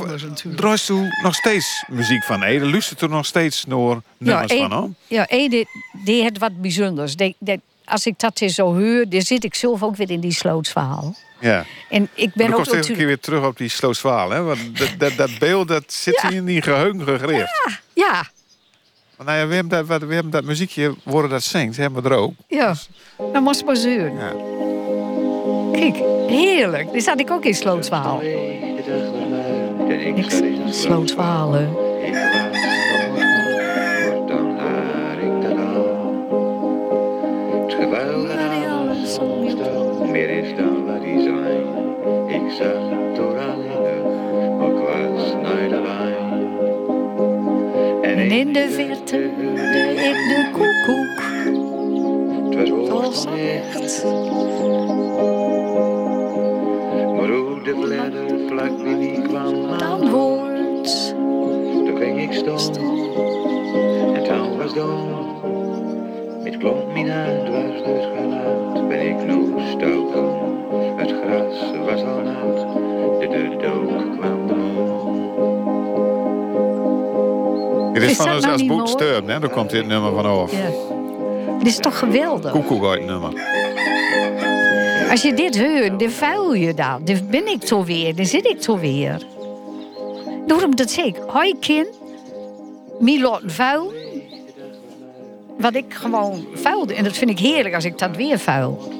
draait 0.55 0.89
nog 1.23 1.35
steeds 1.35 1.83
muziek 1.87 2.23
van 2.23 2.43
Ede? 2.43 2.69
Luistert 2.69 3.01
er 3.01 3.09
nog 3.09 3.25
steeds 3.25 3.65
naar 3.65 3.97
nummers 4.17 4.51
Ede- 4.51 4.67
van 4.67 4.81
hem? 4.81 4.95
Ja, 5.07 5.27
Ede, 5.27 5.65
die 6.05 6.21
heeft 6.21 6.37
wat 6.37 6.61
bijzonders. 6.61 7.15
Die, 7.15 7.35
die- 7.39 7.61
als 7.89 8.05
ik 8.05 8.19
dat 8.19 8.41
eens 8.41 8.55
zo 8.55 8.65
hoor, 8.79 9.05
dan 9.09 9.21
zit 9.21 9.43
ik 9.43 9.55
zelf 9.55 9.83
ook 9.83 9.95
weer 9.95 10.09
in 10.11 10.19
die 10.19 10.31
slootsverhaal. 10.33 11.15
Ja. 11.39 11.65
En 11.89 12.09
ik 12.13 12.33
ben 12.33 12.47
ook 12.47 12.53
komt 12.53 12.67
steeds 12.67 12.87
een 12.87 12.93
natuurlijk... 12.93 12.97
keer 12.97 13.05
weer 13.07 13.19
terug 13.19 13.45
op 13.45 13.57
die 13.57 13.69
Slooswaal, 13.69 14.29
hè? 14.29 14.41
Want 14.43 14.77
dat, 14.77 14.89
dat, 14.97 15.13
dat 15.17 15.29
beeld 15.39 15.67
dat 15.67 15.83
zit 15.93 16.19
Ja. 16.21 16.27
hier 16.29 16.37
in 16.37 16.45
die 16.45 16.61
geheugen 16.61 17.01
gegrift. 17.03 17.79
Ja, 17.93 18.23
Want 19.15 19.29
nou 19.29 19.39
ja, 19.41 19.47
we 19.47 19.53
hebben 19.53 19.77
dat, 19.77 19.85
wat- 19.87 20.01
we 20.03 20.13
hebben 20.13 20.31
dat 20.31 20.43
muziekje, 20.43 20.95
worden 21.03 21.29
dat 21.31 21.43
zingt, 21.43 21.77
hebben 21.77 22.03
we 22.03 22.09
er 22.09 22.15
ook. 22.15 22.33
ja. 22.47 22.75
Dan 23.33 23.43
moest 23.43 23.65
maar 23.65 23.75
zeuren. 23.75 24.13
Ja. 24.17 24.33
Kijk, 25.79 25.95
heerlijk. 26.29 26.91
Die 26.91 27.01
zat 27.01 27.19
ik 27.19 27.31
ook 27.31 27.45
in 27.45 27.55
slootsverhaal. 27.55 28.21
Ik 29.89 30.25
slootsverhalen. 30.69 31.75
Dat 78.95 79.23
hè? 79.25 79.39
Daar 79.39 79.49
komt 79.49 79.69
dit 79.69 79.87
nummer 79.87 80.13
van 80.13 80.25
af. 80.25 80.51
Ja. 80.51 80.69
Dit 81.57 81.67
is 81.67 81.77
toch 81.77 81.99
geweldig? 81.99 82.51
Koekoek 82.51 82.85
uit 82.85 83.05
nummer. 83.05 83.33
Als 85.09 85.21
je 85.21 85.33
dit 85.33 85.59
hoort, 85.59 85.99
dan 85.99 86.09
vuil 86.09 86.53
je 86.53 86.73
dan. 86.73 87.01
Dan 87.03 87.27
ben 87.29 87.47
ik 87.47 87.61
toch 87.61 87.85
weer, 87.85 88.15
dan 88.15 88.25
zit 88.25 88.45
ik 88.45 88.61
toch 88.61 88.79
weer. 88.79 89.21
Daarom 90.47 90.75
dat 90.75 90.91
zeg 90.91 91.05
ik, 91.05 91.15
hij 91.31 91.55
kind, 91.59 91.87
mij 92.99 93.21
laten 93.21 93.51
vuil. 93.51 93.93
Wat 95.57 95.75
ik 95.75 95.93
gewoon 95.93 96.47
vuilde. 96.53 96.93
En 96.93 97.03
dat 97.03 97.17
vind 97.17 97.29
ik 97.29 97.39
heerlijk 97.39 97.75
als 97.75 97.85
ik 97.85 97.97
dat 97.97 98.15
weer 98.15 98.39
vuil. 98.39 98.93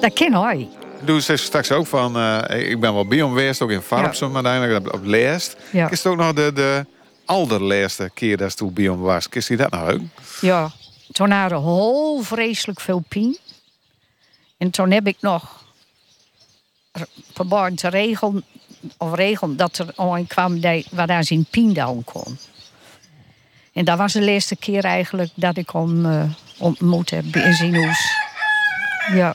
Dat 0.00 0.12
ken 0.12 0.34
hij. 0.34 0.68
Doe 1.00 1.20
ze 1.20 1.36
straks 1.36 1.72
ook 1.72 1.86
van, 1.86 2.16
eh, 2.16 2.70
ik 2.70 2.80
ben 2.80 2.94
wel 2.94 3.06
bij 3.06 3.18
geweest, 3.18 3.62
ook 3.62 3.70
in 3.70 3.80
Farmsum 3.80 4.34
uiteindelijk, 4.34 4.86
op, 4.86 4.94
op 4.94 5.04
Leest. 5.04 5.56
Ja. 5.70 5.90
Is 5.90 6.02
het 6.02 6.12
ook 6.12 6.18
nog 6.18 6.32
de, 6.32 6.52
de 6.54 6.84
allerlaatste 7.26 8.10
keer 8.14 8.36
dat 8.36 8.56
toen 8.56 8.72
bij 8.72 8.84
hem 8.84 8.98
was? 8.98 9.28
Kist 9.28 9.48
hij 9.48 9.56
dat 9.56 9.70
nou 9.70 9.92
ook? 9.92 10.00
Ja, 10.40 10.70
toen 11.12 11.30
hadden 11.30 11.62
heel 11.62 12.20
vreselijk 12.22 12.80
veel 12.80 13.04
pijn. 13.08 13.36
En 14.56 14.70
toen 14.70 14.90
heb 14.90 15.06
ik 15.06 15.16
nog 15.20 15.64
geprobeerd 17.26 17.76
te 17.76 17.88
regelen, 17.88 18.44
of 18.96 19.14
regelen 19.14 19.56
dat 19.56 19.78
er 19.78 19.92
een 19.96 20.26
kwam 20.26 20.60
waar 20.90 21.06
daar 21.06 21.24
zijn 21.24 21.46
pijn 21.50 21.72
down 21.72 22.02
kon. 22.04 22.38
En 23.72 23.84
dat 23.84 23.98
was 23.98 24.12
de 24.12 24.24
laatste 24.24 24.56
keer 24.56 24.84
eigenlijk 24.84 25.30
dat 25.34 25.56
ik 25.56 25.70
hem 25.70 26.06
eh, 26.06 26.30
ontmoet 26.58 27.10
heb 27.10 27.24
in 27.24 27.52
zijn 27.52 27.74
huis. 27.74 28.16
Ja. 29.12 29.34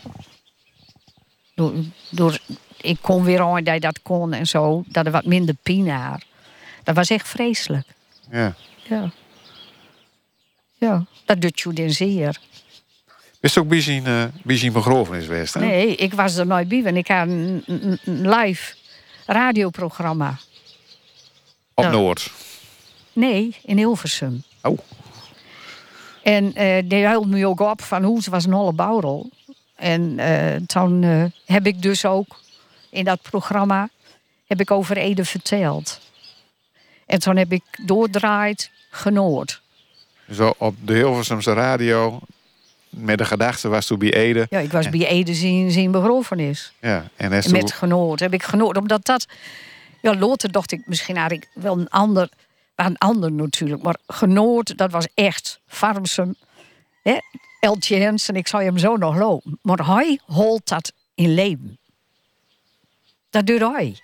Door, 1.56 1.74
door, 2.10 2.40
ik 2.78 2.98
kon 3.02 3.24
weer 3.24 3.42
aan 3.42 3.64
dat 3.64 3.82
dat 3.82 4.02
kon 4.02 4.34
en 4.34 4.48
zo, 4.48 4.84
dat 4.88 5.06
er 5.06 5.12
wat 5.12 5.26
minder 5.26 5.56
pijn 5.64 5.90
had. 5.90 6.24
Dat 6.84 6.96
was 6.96 7.10
echt 7.10 7.28
vreselijk. 7.28 7.88
Ja. 8.32 8.54
Ja. 8.90 9.12
Ja, 10.78 11.06
dat 11.26 11.42
doet 11.42 11.60
je 11.60 11.74
dan 11.74 11.90
zeer. 11.90 12.40
Is 13.40 13.56
het 13.56 13.64
ook 13.64 13.70
bij 13.70 13.82
zijn, 13.82 14.06
eh, 14.06 14.24
bij 14.44 14.58
zijn 14.58 14.72
begrafenis 14.72 15.24
geweest, 15.26 15.54
hè? 15.54 15.60
Nee, 15.60 15.96
ik 15.96 16.14
was 16.14 16.36
er 16.36 16.46
nooit 16.48 16.68
bij, 16.68 16.84
want 16.84 16.96
ik 16.96 17.08
had 17.08 17.28
een, 17.28 17.64
een- 17.66 18.00
een 18.06 18.30
live 18.30 18.74
radioprogramma. 19.26 20.38
Op. 21.74 21.86
Noord. 21.90 22.32
Nee, 23.14 23.56
in 23.64 23.78
Hilversum. 23.78 24.44
Oh. 24.62 24.78
En 26.24 26.54
eh 26.56 26.84
die 26.86 27.08
hield 27.08 27.28
me 27.28 27.46
ook 27.48 27.60
op 27.60 27.82
van 27.82 28.04
hoe 28.04 28.22
ze 28.22 28.30
was 28.30 28.46
een 28.46 28.54
holle 28.54 28.74
bouwrol. 28.74 29.30
En 29.76 30.20
eh, 30.20 30.56
toen 30.66 31.02
heb 31.46 31.66
ik 31.68 31.82
dus 31.82 32.06
ook 32.06 32.40
in 32.90 33.04
dat 33.06 33.22
programma 33.22 33.90
heb 34.48 34.60
ik 34.60 34.72
over 34.72 34.98
Ede 34.98 35.26
verteld. 35.26 36.00
En 37.12 37.20
toen 37.20 37.38
heb 37.38 37.52
ik 37.52 37.64
doordraaid 37.86 38.72
genoord. 38.90 39.62
Zo 40.32 40.54
op 40.58 40.76
de 40.80 40.94
Hilversumse 40.94 41.54
radio. 41.54 42.20
Met 42.90 43.18
de 43.18 43.26
gedachte 43.26 43.68
was 43.68 43.86
toen 43.86 44.00
bij 44.00 44.14
Ede. 44.14 44.48
Ja, 44.50 44.60
ik 44.60 44.72
was 44.72 44.90
bij 44.90 45.08
Ede 45.08 45.34
zien, 45.34 45.72
zien 45.72 45.92
begrafenis. 45.92 46.74
Ja, 46.82 47.10
en 47.16 47.30
met 47.30 47.72
genoord 47.72 48.20
heb 48.20 48.34
ik 48.34 48.44
genoord. 48.44 48.78
Omdat 48.78 49.06
dat... 49.06 49.26
Ja, 50.02 50.16
later 50.16 50.52
dacht 50.52 50.72
ik 50.72 50.82
misschien 50.86 51.16
eigenlijk 51.16 51.50
wel 51.54 51.80
een 51.80 51.90
ander... 51.90 52.30
een 52.76 52.98
ander 52.98 53.32
natuurlijk. 53.32 53.84
Maar 53.84 53.98
genoord, 54.08 54.78
dat 54.78 54.92
was 54.92 55.08
echt 55.14 55.60
Farmsum. 55.68 56.36
Hè? 57.04 57.18
Eltje 57.60 57.96
Hensen, 57.96 58.36
ik 58.36 58.48
zou 58.48 58.64
hem 58.64 58.78
zo 58.78 58.96
nog 58.96 59.16
lopen. 59.16 59.60
Maar 59.62 59.86
hij 59.86 60.20
holt 60.26 60.68
dat 60.68 60.92
in 61.16 61.34
leven. 61.34 61.78
Dat 63.30 63.46
doet 63.46 63.60
hij. 63.60 64.00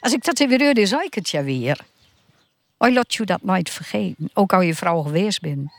Als 0.00 0.12
ik 0.12 0.24
dat 0.24 0.38
weer 0.38 0.64
hoorde, 0.64 0.86
zei 0.86 1.04
ik 1.04 1.14
het 1.14 1.28
ja 1.28 1.42
weer. 1.42 1.80
Hij 2.78 2.92
laat 2.92 3.14
je 3.14 3.24
dat 3.24 3.42
nooit 3.42 3.70
vergeten. 3.70 4.30
Ook 4.34 4.52
al 4.52 4.60
je 4.60 4.74
vrouw 4.74 5.02
geweest 5.02 5.40
bent. 5.40 5.72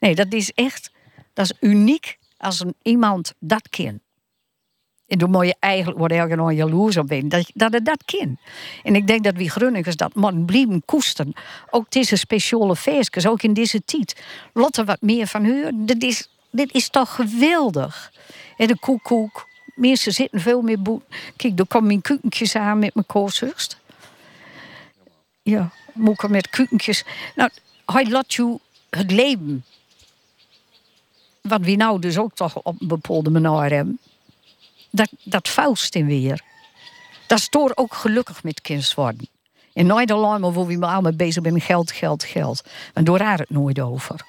Nee, 0.00 0.14
dat 0.14 0.32
is 0.32 0.52
echt... 0.52 0.90
Dat 1.32 1.44
is 1.44 1.68
uniek 1.68 2.18
als 2.36 2.60
een, 2.60 2.74
iemand 2.82 3.34
dat 3.38 3.68
kent. 3.68 4.00
En 5.06 5.18
dan 5.18 5.30
moet 5.30 5.46
je 5.46 5.56
eigenlijk 5.58 5.98
worden 5.98 6.16
ergens 6.16 6.36
nog 6.36 6.52
jaloers 6.52 6.96
op 6.96 7.08
zijn. 7.08 7.28
Dat, 7.28 7.50
dat 7.54 7.72
het 7.72 7.84
dat 7.84 8.04
kind. 8.04 8.40
En 8.82 8.94
ik 8.94 9.06
denk 9.06 9.24
dat 9.24 9.34
wie 9.34 9.50
Grunnigers 9.50 9.96
dat 9.96 10.14
man 10.14 10.44
blijven 10.44 10.82
koesten. 10.84 11.32
Ook 11.70 11.90
deze 11.90 12.16
speciale 12.16 12.76
feestjes, 12.76 13.26
ook 13.26 13.42
in 13.42 13.52
deze 13.52 13.84
tijd. 13.84 14.22
Lotte 14.52 14.84
wat 14.84 15.00
meer 15.00 15.26
van 15.26 15.44
huur. 15.44 15.72
Dit 15.74 16.02
is, 16.02 16.28
dit 16.50 16.74
is 16.74 16.88
toch 16.88 17.14
geweldig. 17.14 18.12
En 18.56 18.66
de 18.66 18.78
koekoek. 18.78 19.46
Mensen 19.74 20.12
zitten 20.12 20.40
veel 20.40 20.62
meer 20.62 20.82
boet. 20.82 21.02
Kijk, 21.36 21.58
er 21.58 21.66
komen 21.66 21.86
mijn 21.86 22.00
kukentjes 22.00 22.56
aan 22.56 22.78
met 22.78 22.94
mijn 22.94 23.06
koorzucht. 23.06 23.80
Ja, 25.46 25.70
moeken 25.92 26.30
met 26.30 26.48
kukentjes. 26.48 27.04
Nou, 27.34 27.50
hij 27.84 28.08
laat 28.08 28.34
je 28.34 28.58
het 28.90 29.10
leven. 29.10 29.64
Wat 31.40 31.60
we 31.60 31.74
nou 31.74 32.00
dus 32.00 32.18
ook 32.18 32.34
toch 32.34 32.56
op 32.56 32.80
een 32.80 32.88
bepaalde 32.88 33.30
manier 33.30 33.72
hebben 33.72 33.98
dat, 34.90 35.10
dat 35.22 35.48
vuilst 35.48 35.94
in 35.94 36.06
weer. 36.06 36.42
Dat 37.26 37.40
stoor 37.40 37.72
ook 37.74 37.94
gelukkig 37.94 38.42
met 38.42 38.60
kind 38.60 38.94
worden. 38.94 39.28
En 39.72 39.86
nooit 39.86 40.10
alleen 40.10 40.40
maar 40.40 40.52
waar 40.52 40.66
we 40.66 40.76
maar 40.76 40.92
allemaal 40.92 41.12
bezig 41.12 41.42
met 41.42 41.62
geld, 41.62 41.92
geld, 41.92 42.24
geld. 42.24 42.62
En 42.94 43.04
daar 43.04 43.16
raar 43.16 43.38
het 43.38 43.50
nooit 43.50 43.80
over. 43.80 44.26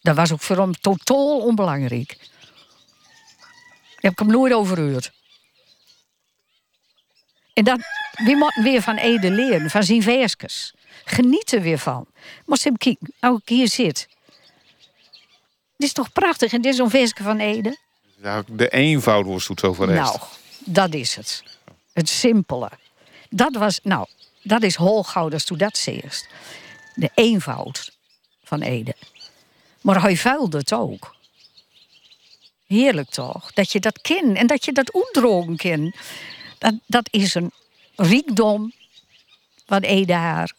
Dat 0.00 0.16
was 0.16 0.32
ook 0.32 0.40
voor 0.40 0.56
hem 0.56 0.72
totaal 0.80 1.40
onbelangrijk. 1.40 2.16
Daar 2.18 3.96
heb 3.96 4.12
ik 4.12 4.18
hem 4.18 4.30
nooit 4.30 4.52
over. 4.52 5.12
En 7.52 7.64
dat, 7.64 7.80
we 8.24 8.34
moeten 8.36 8.62
weer 8.62 8.82
van 8.82 8.96
Ede 8.96 9.30
leren, 9.30 9.70
van 9.70 9.82
zijn 9.82 10.02
versjes. 10.02 10.74
Geniet 11.04 11.52
er 11.52 11.62
weer 11.62 11.78
van. 11.78 12.06
Maar 12.46 12.58
Sim, 12.58 12.76
kijk, 12.76 12.98
nou 13.20 13.38
ik 13.42 13.48
hier 13.48 13.68
zit. 13.68 14.08
Dit 15.76 15.88
is 15.88 15.92
toch 15.92 16.12
prachtig, 16.12 16.52
en 16.52 16.62
dit 16.62 16.72
is 16.72 16.78
zo'n 16.78 16.90
versje 16.90 17.22
van 17.22 17.38
Ede. 17.38 17.76
De 18.46 18.68
eenvoud 18.68 19.26
was 19.26 19.46
toen 19.46 19.58
zo 19.58 19.84
rest. 19.84 20.00
Nou, 20.00 20.18
dat 20.58 20.94
is 20.94 21.14
het. 21.14 21.42
Het 21.92 22.08
simpele. 22.08 22.70
Dat 23.30 23.54
was, 23.54 23.80
nou, 23.82 24.06
dat 24.42 24.62
is 24.62 24.74
holgoud 24.74 25.32
als 25.32 25.44
toen 25.44 25.58
dat 25.58 25.76
zeerst. 25.76 26.26
De 26.94 27.10
eenvoud 27.14 27.96
van 28.44 28.62
Ede. 28.62 28.94
Maar 29.80 30.02
hij 30.02 30.16
vuilde 30.16 30.58
het 30.58 30.72
ook. 30.72 31.16
Heerlijk 32.66 33.10
toch? 33.10 33.52
Dat 33.52 33.72
je 33.72 33.80
dat 33.80 34.00
kent 34.00 34.36
en 34.36 34.46
dat 34.46 34.64
je 34.64 34.72
dat 34.72 34.94
uitdrogen 34.94 35.56
kent. 35.56 35.96
Dat, 36.58 36.74
dat 36.86 37.08
is 37.10 37.34
een 37.34 37.52
rijkdom 37.98 38.72
van 39.66 39.80
Ede 39.80 40.12
haar. 40.12 40.52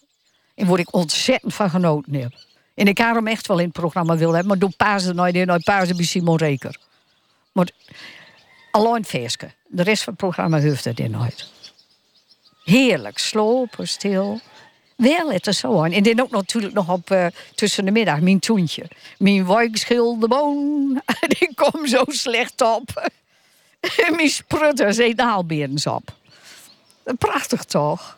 En 0.55 0.67
waar 0.67 0.79
ik 0.79 0.93
ontzettend 0.93 1.53
van 1.53 1.69
genoten 1.69 2.13
heb. 2.13 2.33
En 2.73 2.87
ik 2.87 2.97
haar 2.97 3.15
hem 3.15 3.27
echt 3.27 3.47
wel 3.47 3.57
in 3.57 3.63
het 3.63 3.73
programma 3.73 4.17
wil 4.17 4.29
hebben. 4.29 4.47
Maar 4.47 4.59
door 4.59 4.75
Paarden 4.77 5.15
nooit 5.15 5.35
in, 5.35 5.47
nooit 5.47 5.63
Paarden 5.63 5.95
bij 5.95 6.05
Simon 6.05 6.37
Reker. 6.37 6.77
Maar 7.51 7.69
alleen 8.71 9.05
feestje. 9.05 9.51
De 9.67 9.83
rest 9.83 10.03
van 10.03 10.13
het 10.13 10.21
programma 10.21 10.57
heeft 10.57 10.85
het 10.85 10.99
in 10.99 11.11
nooit. 11.11 11.47
Heerlijk, 12.63 13.17
slopen, 13.17 13.87
stil. 13.87 14.39
Wel, 14.95 15.31
het 15.31 15.47
is 15.47 15.57
zo. 15.57 15.83
En 15.83 16.03
dan 16.03 16.19
ook 16.19 16.31
natuurlijk 16.31 16.73
nog 16.73 16.89
op 16.89 17.11
eh, 17.11 17.25
tussen 17.55 17.85
de 17.85 17.91
middag, 17.91 18.19
mijn 18.19 18.39
toentje. 18.39 18.85
Mijn 19.17 19.47
wijkschilde 19.47 20.27
boon, 20.27 21.01
die 21.37 21.53
komt 21.55 21.89
zo 21.89 22.03
slecht 22.07 22.61
op. 22.61 23.11
Mijn 24.15 24.29
sprutters 24.29 24.97
eet 24.97 25.19
haalbeerens 25.19 25.87
op. 25.87 26.17
Prachtig 27.17 27.63
toch? 27.63 28.17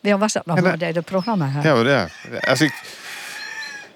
Ja, 0.00 0.18
was 0.18 0.32
dat 0.32 0.46
nog 0.46 0.60
maar 0.60 0.78
dat 0.78 0.94
het 0.94 1.04
programma 1.04 1.46
had? 1.46 1.62
Ja, 1.62 1.78
ja. 1.78 2.08
Als 2.40 2.60
ik, 2.60 2.82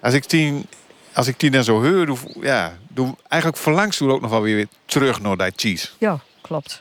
als 0.01 0.15
ik 0.15 0.25
tien, 0.25 0.67
als 1.13 1.27
ik 1.27 1.37
tien 1.37 1.53
dan 1.53 1.65
zo 1.65 1.83
hoor, 1.83 2.19
ja, 2.41 2.79
doe, 2.89 3.17
eigenlijk 3.29 3.63
verlangst 3.63 4.01
u 4.01 4.11
ook 4.11 4.21
nog 4.21 4.31
wel 4.31 4.43
weer 4.43 4.69
terug 4.85 5.21
naar 5.21 5.37
dat 5.37 5.53
cheese. 5.57 5.89
Ja, 5.99 6.19
klopt. 6.41 6.81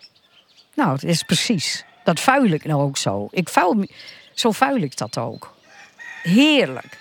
Nou, 0.73 0.91
het 0.91 1.03
is 1.03 1.23
precies. 1.23 1.85
Dat 2.03 2.19
vuil 2.19 2.45
ik 2.45 2.65
nou 2.65 2.81
ook 2.81 2.97
zo. 2.97 3.27
Ik 3.31 3.49
vuil, 3.49 3.85
zo 4.33 4.51
vuil 4.51 4.81
ik 4.81 4.97
dat 4.97 5.17
ook. 5.17 5.55
Heerlijk. 6.23 6.97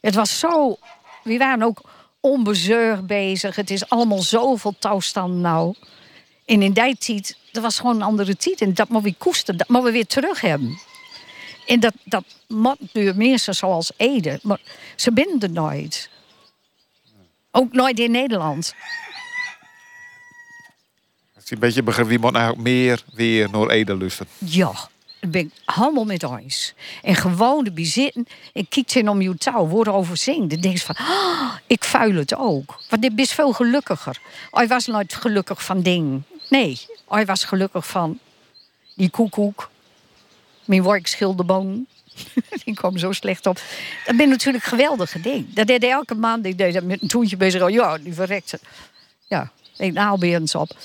Het 0.00 0.14
was 0.14 0.38
zo... 0.38 0.78
We 1.22 1.36
waren 1.36 1.62
ook 1.62 1.80
onbezorgd 2.20 3.06
bezig. 3.06 3.56
Het 3.56 3.70
is 3.70 3.88
allemaal 3.88 4.22
zoveel 4.22 4.74
toestand 4.78 5.34
nou. 5.34 5.74
En 6.46 6.62
in 6.62 6.72
die 6.72 6.96
tijd, 6.98 7.36
dat 7.52 7.62
was 7.62 7.78
gewoon 7.78 7.94
een 7.94 8.02
andere 8.02 8.36
tijd. 8.36 8.60
En 8.60 8.74
dat 8.74 8.88
moeten 8.88 9.10
we 9.10 9.16
koesten, 9.18 9.56
dat 9.56 9.68
moeten 9.68 9.90
we 9.90 9.96
weer 9.96 10.06
terug 10.06 10.40
hebben. 10.40 10.78
En 11.66 11.80
dat, 11.80 11.94
dat 12.04 12.24
moet 12.48 12.78
door 12.92 13.16
mensen 13.16 13.54
zoals 13.54 13.92
Ede. 13.96 14.38
Maar 14.42 14.60
ze 14.96 15.12
binnen 15.12 15.40
er 15.40 15.50
nooit. 15.50 16.10
Ook 17.50 17.72
nooit 17.72 17.98
in 17.98 18.10
Nederland. 18.10 18.74
Het 21.34 21.44
is 21.44 21.50
een 21.50 21.58
beetje 21.58 21.82
begrip, 21.82 22.06
wie 22.06 22.18
moet 22.18 22.34
eigenlijk 22.34 22.64
meer 22.64 23.04
weer 23.12 23.50
naar 23.50 23.68
Ede 23.68 23.96
lusten. 23.96 24.26
Ja, 24.38 24.72
daar 25.20 25.30
ben 25.30 25.40
ik 25.40 25.50
helemaal 25.64 26.04
met 26.04 26.22
eens. 26.22 26.74
En 27.02 27.14
gewoon 27.14 27.66
erbij 27.66 27.86
zitten 27.86 28.26
en 28.52 28.68
kijkt 28.68 28.94
in 28.94 29.08
om 29.08 29.20
je 29.20 29.36
touw, 29.36 29.66
worden 29.66 29.92
over 29.92 30.16
zingen. 30.16 30.48
Dan 30.48 30.60
denk 30.60 30.76
je 30.76 30.84
van, 30.84 30.96
ah, 30.96 31.54
ik 31.66 31.84
vuil 31.84 32.14
het 32.14 32.36
ook. 32.36 32.82
Want 32.88 33.02
dit 33.02 33.12
is 33.18 33.32
veel 33.32 33.52
gelukkiger. 33.52 34.18
Hij 34.50 34.66
was 34.68 34.86
nooit 34.86 35.14
gelukkig 35.14 35.64
van 35.64 35.82
ding. 35.82 36.22
Nee, 36.52 36.80
hij 37.08 37.26
was 37.26 37.44
gelukkig 37.44 37.86
van 37.86 38.18
die 38.94 39.10
koekoek. 39.10 39.70
Mijn 40.64 40.82
work 40.82 41.06
schilderboom. 41.06 41.86
Die 42.64 42.74
kwam 42.74 42.98
zo 42.98 43.12
slecht 43.12 43.46
op. 43.46 43.60
Dat 44.04 44.16
ben 44.16 44.28
natuurlijk 44.28 44.64
geweldige 44.64 45.20
ding. 45.20 45.54
Dat 45.54 45.66
deed 45.66 45.84
elke 45.84 46.14
maand. 46.14 46.46
Ik 46.46 46.58
deed 46.58 46.74
dat 46.74 46.82
met 46.82 47.02
een 47.02 47.08
toentje 47.08 47.36
bezig. 47.36 47.70
Ja, 47.70 47.98
die 47.98 48.14
verrekte. 48.14 48.58
Ja, 49.26 49.50
ik 49.76 49.92
naalbeerens 49.92 50.54
op. 50.54 50.76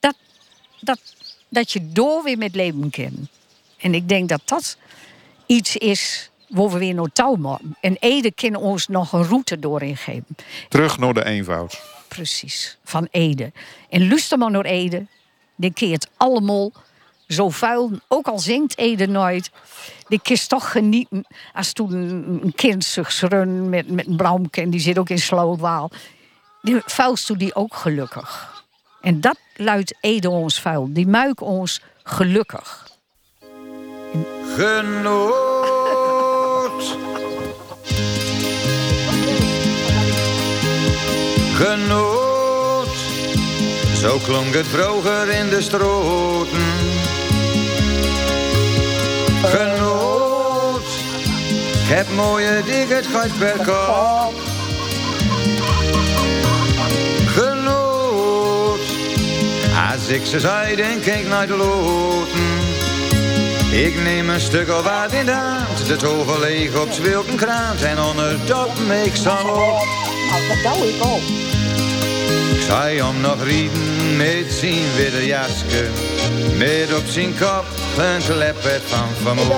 Dat, 0.00 0.14
dat, 0.80 1.00
dat 1.48 1.72
je 1.72 1.92
door 1.92 2.22
weer 2.22 2.38
met 2.38 2.54
leven 2.54 2.90
kan. 2.90 3.28
En 3.78 3.94
ik 3.94 4.08
denk 4.08 4.28
dat 4.28 4.42
dat 4.44 4.76
iets 5.46 5.76
is 5.76 6.30
waar 6.48 6.68
we 6.68 6.78
weer 6.78 6.94
naar 6.94 7.12
touw 7.12 7.34
moeten. 7.34 7.76
En 7.80 7.96
Ede 8.00 8.32
kan 8.32 8.54
ons 8.54 8.88
nog 8.88 9.12
een 9.12 9.24
route 9.24 9.58
doorin 9.58 9.96
geven. 9.96 10.36
Terug 10.68 10.98
naar 10.98 11.14
de 11.14 11.24
eenvoud. 11.24 11.97
Precies, 12.08 12.78
van 12.84 13.08
Ede. 13.10 13.52
En 13.88 14.08
luister 14.08 14.38
maar 14.38 14.50
naar 14.50 14.64
Ede. 14.64 15.06
Die 15.56 15.72
keert 15.72 16.08
allemaal 16.16 16.72
zo 17.28 17.50
vuil. 17.50 17.90
Ook 18.08 18.26
al 18.26 18.38
zingt 18.38 18.78
Ede 18.78 19.06
nooit. 19.06 19.50
Die 20.08 20.20
kist 20.22 20.48
toch 20.48 20.70
genieten. 20.70 21.26
Als 21.52 21.72
toen 21.72 21.92
een 22.42 22.52
kind 22.54 22.84
zich 22.84 23.12
schrun 23.12 23.68
met, 23.68 23.90
met 23.90 24.06
een 24.06 24.16
braamke. 24.16 24.60
En 24.60 24.70
die 24.70 24.80
zit 24.80 24.98
ook 24.98 25.08
in 25.08 25.18
slootwaal. 25.18 25.90
Die 26.62 26.80
vuilst 26.84 27.26
toen 27.26 27.38
die 27.38 27.54
ook 27.54 27.74
gelukkig. 27.74 28.56
En 29.00 29.20
dat 29.20 29.38
luidt 29.56 29.94
Ede 30.00 30.30
ons 30.30 30.60
vuil. 30.60 30.88
Die 30.90 31.06
muik 31.06 31.40
ons 31.40 31.82
gelukkig. 32.02 32.86
Genoot. 34.56 35.57
Genoot. 41.58 42.88
Zo 44.00 44.18
klonk 44.18 44.54
het 44.54 44.66
vroeger 44.66 45.28
in 45.28 45.48
de 45.48 45.62
stroten. 45.62 46.58
Genoot. 49.42 50.86
Ik 51.82 51.94
heb 51.94 52.06
mooie 52.14 52.62
dingen, 52.64 52.96
het 52.96 53.38
per 53.38 53.56
kop. 53.64 54.34
Genoot. 57.26 58.80
Als 59.92 60.08
ik 60.08 60.26
ze 60.26 60.40
zei, 60.40 60.76
denk 60.76 61.04
ik 61.04 61.28
naar 61.28 61.46
de 61.46 61.56
loten. 61.56 62.68
Ik 63.72 64.02
neem 64.02 64.28
een 64.28 64.40
stuk 64.40 64.68
of 64.68 64.82
wat 64.82 65.12
in 65.12 65.26
de 65.26 65.32
hand, 65.32 65.86
de 65.86 65.96
tover 65.96 66.40
leeg 66.40 66.80
op 66.80 66.92
zwilkenkraan 66.92 67.76
en 67.76 68.00
onder 68.00 68.46
dat 68.46 68.78
meek 68.86 69.16
zal 69.16 69.48
op. 69.48 69.86
Nou, 70.30 70.62
dat 70.62 70.76
ik 70.76 71.04
ook. 71.04 71.47
Zag 72.66 72.84
hem 72.84 73.20
nog 73.20 73.44
rieden 73.44 74.16
met 74.16 74.52
zijn 74.60 74.94
witte 74.96 75.26
jasje. 75.26 75.88
Met 76.56 76.98
op 76.98 77.06
zijn 77.06 77.34
kop 77.38 77.64
een 77.98 78.22
kleppert 78.28 78.82
van 78.86 79.08
vermoed. 79.22 79.52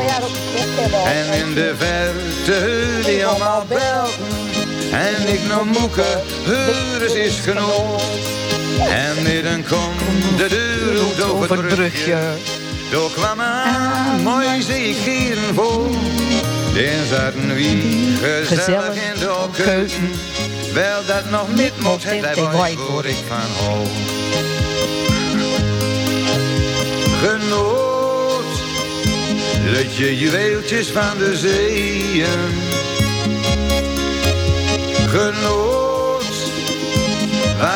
En 1.04 1.38
in 1.38 1.54
de 1.54 1.74
verte 1.78 2.52
hij 3.04 3.26
allemaal 3.26 3.64
belten. 3.68 4.24
En 4.92 5.32
ik 5.32 5.40
nog 5.48 5.64
moeke, 5.64 6.22
heures 6.42 7.12
is 7.12 7.38
genoeg. 7.38 8.02
En 8.88 9.22
midden 9.22 9.64
komt 9.68 10.38
de 10.38 10.48
deur 10.48 11.30
over 11.30 11.50
het 11.50 11.74
brugje. 11.74 12.18
Door 12.90 13.10
kwam 13.10 13.40
aan, 13.40 14.22
mooi 14.22 14.62
zie 14.62 14.88
ik 14.88 14.96
hier 14.96 15.36
voor. 15.54 15.90
Dan 16.74 17.06
zaten 17.10 17.54
wie 17.54 18.16
gezellig 18.16 18.48
Gezellig 18.48 18.94
in 18.94 19.18
de 19.18 19.46
keuken. 19.52 20.10
Wel 20.72 21.04
dat 21.06 21.30
nog 21.30 21.54
niet 21.54 21.80
mocht, 21.80 22.04
het 22.04 22.24
hij 22.24 22.34
was 22.34 22.70
voor 22.76 23.04
ik 23.04 23.16
van 23.26 23.64
hou. 23.64 23.86
Genoot, 27.22 28.44
let 29.64 29.96
je 29.96 30.18
juweeltjes 30.18 30.88
van 30.88 31.18
de 31.18 31.36
zeeën. 31.36 32.68
Genoot, 35.08 36.24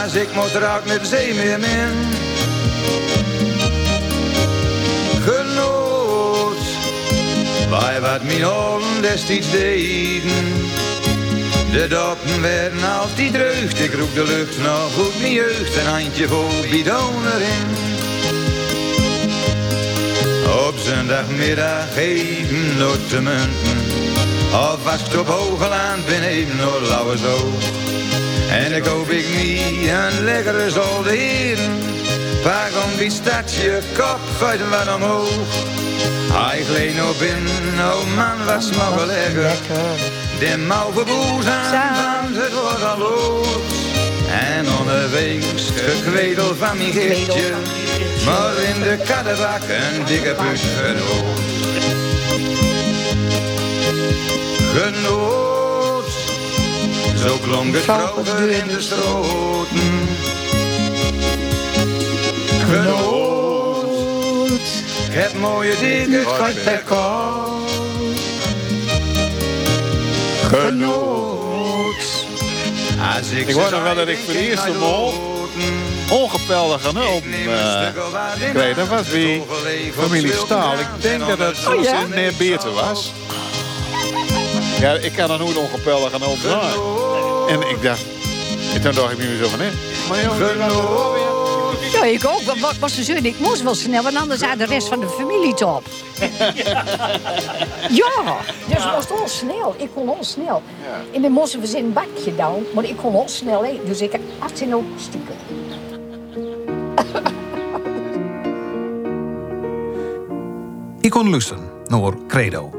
als 0.03 0.15
ik 0.15 0.35
moet 0.35 0.53
raak 0.53 0.85
met 0.85 1.07
zee 1.07 1.35
meer 1.35 1.59
min. 1.59 1.93
Genoot, 5.25 6.59
wij 7.71 8.01
wat 8.01 8.23
mijn 8.23 8.47
oren 8.47 9.03
destijds 9.03 9.51
deden. 9.51 10.73
De 11.75 11.89
doppen 11.89 12.41
werden 12.41 12.83
altijd 13.01 13.33
dreugd, 13.33 13.81
ik 13.81 13.95
roep 13.95 14.15
de 14.15 14.25
lucht 14.25 14.59
nog 14.59 14.93
goed 14.95 15.21
mijn 15.21 15.33
jeugd, 15.33 15.77
een 15.77 15.87
handje 15.87 16.29
vol 16.29 16.49
bidon 16.71 17.27
erin. 17.35 17.69
Op 20.67 20.75
zondagmiddag 20.79 21.97
even 21.97 22.79
door 22.79 23.07
te 23.09 23.21
munten, 23.21 23.79
of 24.53 24.79
was 24.85 25.03
het 25.03 25.19
op 25.19 25.27
Hogeland 25.27 26.07
beneden 26.07 26.59
door 26.59 26.81
Lauwerzo. 26.89 27.51
En 28.51 28.73
ik 28.73 28.85
hoop 28.85 29.11
ik 29.11 29.27
niet 29.37 29.89
een 29.89 30.25
lekkere 30.25 30.71
zolde 30.71 31.11
heren, 31.11 31.79
pak 32.43 32.71
om 32.85 32.99
die 32.99 33.11
stadje 33.11 33.81
kop, 33.97 34.21
gooit 34.39 34.59
hem 34.59 34.71
wat 34.71 34.95
omhoog. 34.95 35.31
Hij 36.33 36.63
gleed 36.65 36.97
nog 36.97 37.19
binnen, 37.19 37.93
oh 37.93 38.17
man, 38.17 38.45
wat 38.45 38.63
smaken 38.63 39.07
lekker. 39.07 40.24
De 40.39 40.57
mouwen 40.67 41.07
boes 41.07 41.47
aan, 41.47 42.23
want 42.23 42.37
het 42.37 42.53
wordt 42.53 42.83
al 42.83 42.99
los. 42.99 43.47
En 44.31 44.67
onderwegs 44.79 45.71
gekwedel 45.77 46.55
van 46.55 46.77
mijn 46.77 46.93
giftje. 46.93 47.51
Maar 48.25 48.57
in 48.57 48.81
de 48.81 48.99
kaddebak 49.05 49.63
een 49.63 50.05
dikke 50.05 50.35
put 50.35 50.61
genoot. 50.83 51.39
Genoot, 54.75 56.11
zo 57.17 57.37
klonk 57.37 57.75
het 57.75 57.85
vroeger 57.85 58.51
in 58.51 58.67
de 58.69 58.81
stroten. 58.81 60.09
Genoot, 62.71 64.61
het 65.11 65.39
mooie 65.41 65.77
dikke 65.79 66.23
kort 66.23 66.65
Genoot. 70.49 72.25
Als 73.17 73.31
ik 73.31 73.49
Ik 73.49 73.55
hoor 73.55 73.71
nog 73.71 73.83
wel 73.83 73.95
dat 73.95 74.09
ik 74.09 74.19
voor 74.25 74.33
de 74.33 74.49
eerste 74.49 74.73
mol 74.73 75.15
ongepelde 76.11 76.79
hulp 76.95 77.25
uh, 77.25 78.51
kreeg. 78.53 78.77
Dat 78.77 78.89
was 78.89 79.09
wie 79.09 79.43
familie 79.99 80.33
Staal. 80.33 80.73
Ik 80.73 80.87
denk 81.01 81.27
dat 81.27 81.39
het 81.39 81.67
Oh, 81.67 81.83
ja? 81.83 82.01
in 82.01 82.09
meer 82.09 82.33
beter 82.39 82.73
was. 82.73 83.13
Ja, 84.81 84.93
ik 84.93 85.13
kan 85.13 85.29
dan 85.29 85.39
nooit 85.39 85.57
ongepelde 85.57 86.11
gaan 86.11 86.37
zijn. 86.43 86.61
En 87.49 87.69
ik 87.71 87.83
dacht, 87.83 88.03
en 88.75 88.81
toen 88.81 88.95
dacht 88.95 89.13
ik 89.13 89.19
nu 89.19 89.37
zo 89.43 89.49
van, 89.49 89.61
hè. 89.61 89.71
Maar 90.09 90.23
jongen, 90.23 91.14
ik 92.13 92.27
ook. 92.27 92.43
Wat- 92.61 92.79
was 92.79 92.97
de 92.97 93.03
zin? 93.03 93.25
Ik 93.25 93.39
moest 93.39 93.63
wel 93.63 93.75
snel, 93.75 94.03
want 94.03 94.17
anders 94.17 94.43
had 94.43 94.59
de 94.59 94.65
rest 94.65 94.89
van 94.89 95.01
de 95.01 95.09
familie 95.09 95.55
top. 95.55 95.83
ja, 98.01 98.37
dus 98.67 98.85
het 98.85 99.09
was 99.09 99.11
al 99.21 99.29
snel. 99.29 99.75
Ik 99.79 99.89
kon 99.95 100.09
al 100.09 100.25
snel. 100.25 100.63
En 101.13 101.23
dan 101.23 101.33
moesten 101.33 101.61
we 101.61 101.69
in 101.79 101.85
een 101.85 101.93
bakje 101.93 102.35
dan, 102.37 102.63
maar 102.75 102.85
ik 102.85 102.97
kon 102.97 103.15
al 103.15 103.29
snel 103.29 103.65
eten. 103.65 103.87
Dus 103.87 104.01
ik 104.01 104.13
heb 104.13 104.21
18 104.39 104.75
ook 104.75 104.85
stiekem. 104.97 105.37
Ik 111.01 111.11
kon 111.11 111.31
luisteren 111.31 111.63
naar 111.87 112.13
Credo, 112.29 112.71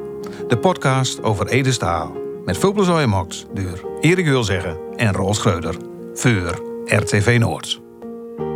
de 0.48 0.58
podcast 0.58 1.24
over 1.24 1.48
Ede 1.48 1.72
Staal. 1.72 2.12
Met 2.46 2.58
veel 2.58 2.72
plezier 2.72 2.98
en 2.98 3.10
max 3.10 3.46
door 3.54 3.98
Erik 4.02 4.26
Wilzeggen 4.26 4.78
en 4.96 5.14
Roel 5.14 5.34
Schreuder 5.34 5.76
voor 6.14 6.62
RTV 6.86 7.38
Noord. 7.40 7.85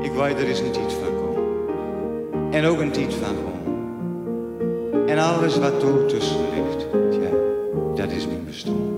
Ik 0.01 0.11
weet 0.11 0.39
er 0.39 0.47
is 0.47 0.59
een 0.59 0.71
tijd 0.71 0.93
van 0.93 1.15
komen. 1.15 2.53
En 2.53 2.65
ook 2.65 2.79
een 2.79 2.91
tijd 2.91 3.13
van 3.13 3.35
gewoon. 3.35 5.07
En 5.07 5.17
alles 5.17 5.57
wat 5.57 5.83
er 5.83 6.05
tussen 6.05 6.39
ligt, 6.53 6.85
ja, 7.23 7.29
dat 7.95 8.11
is 8.11 8.27
mijn 8.27 8.45
bestaan. 8.45 8.88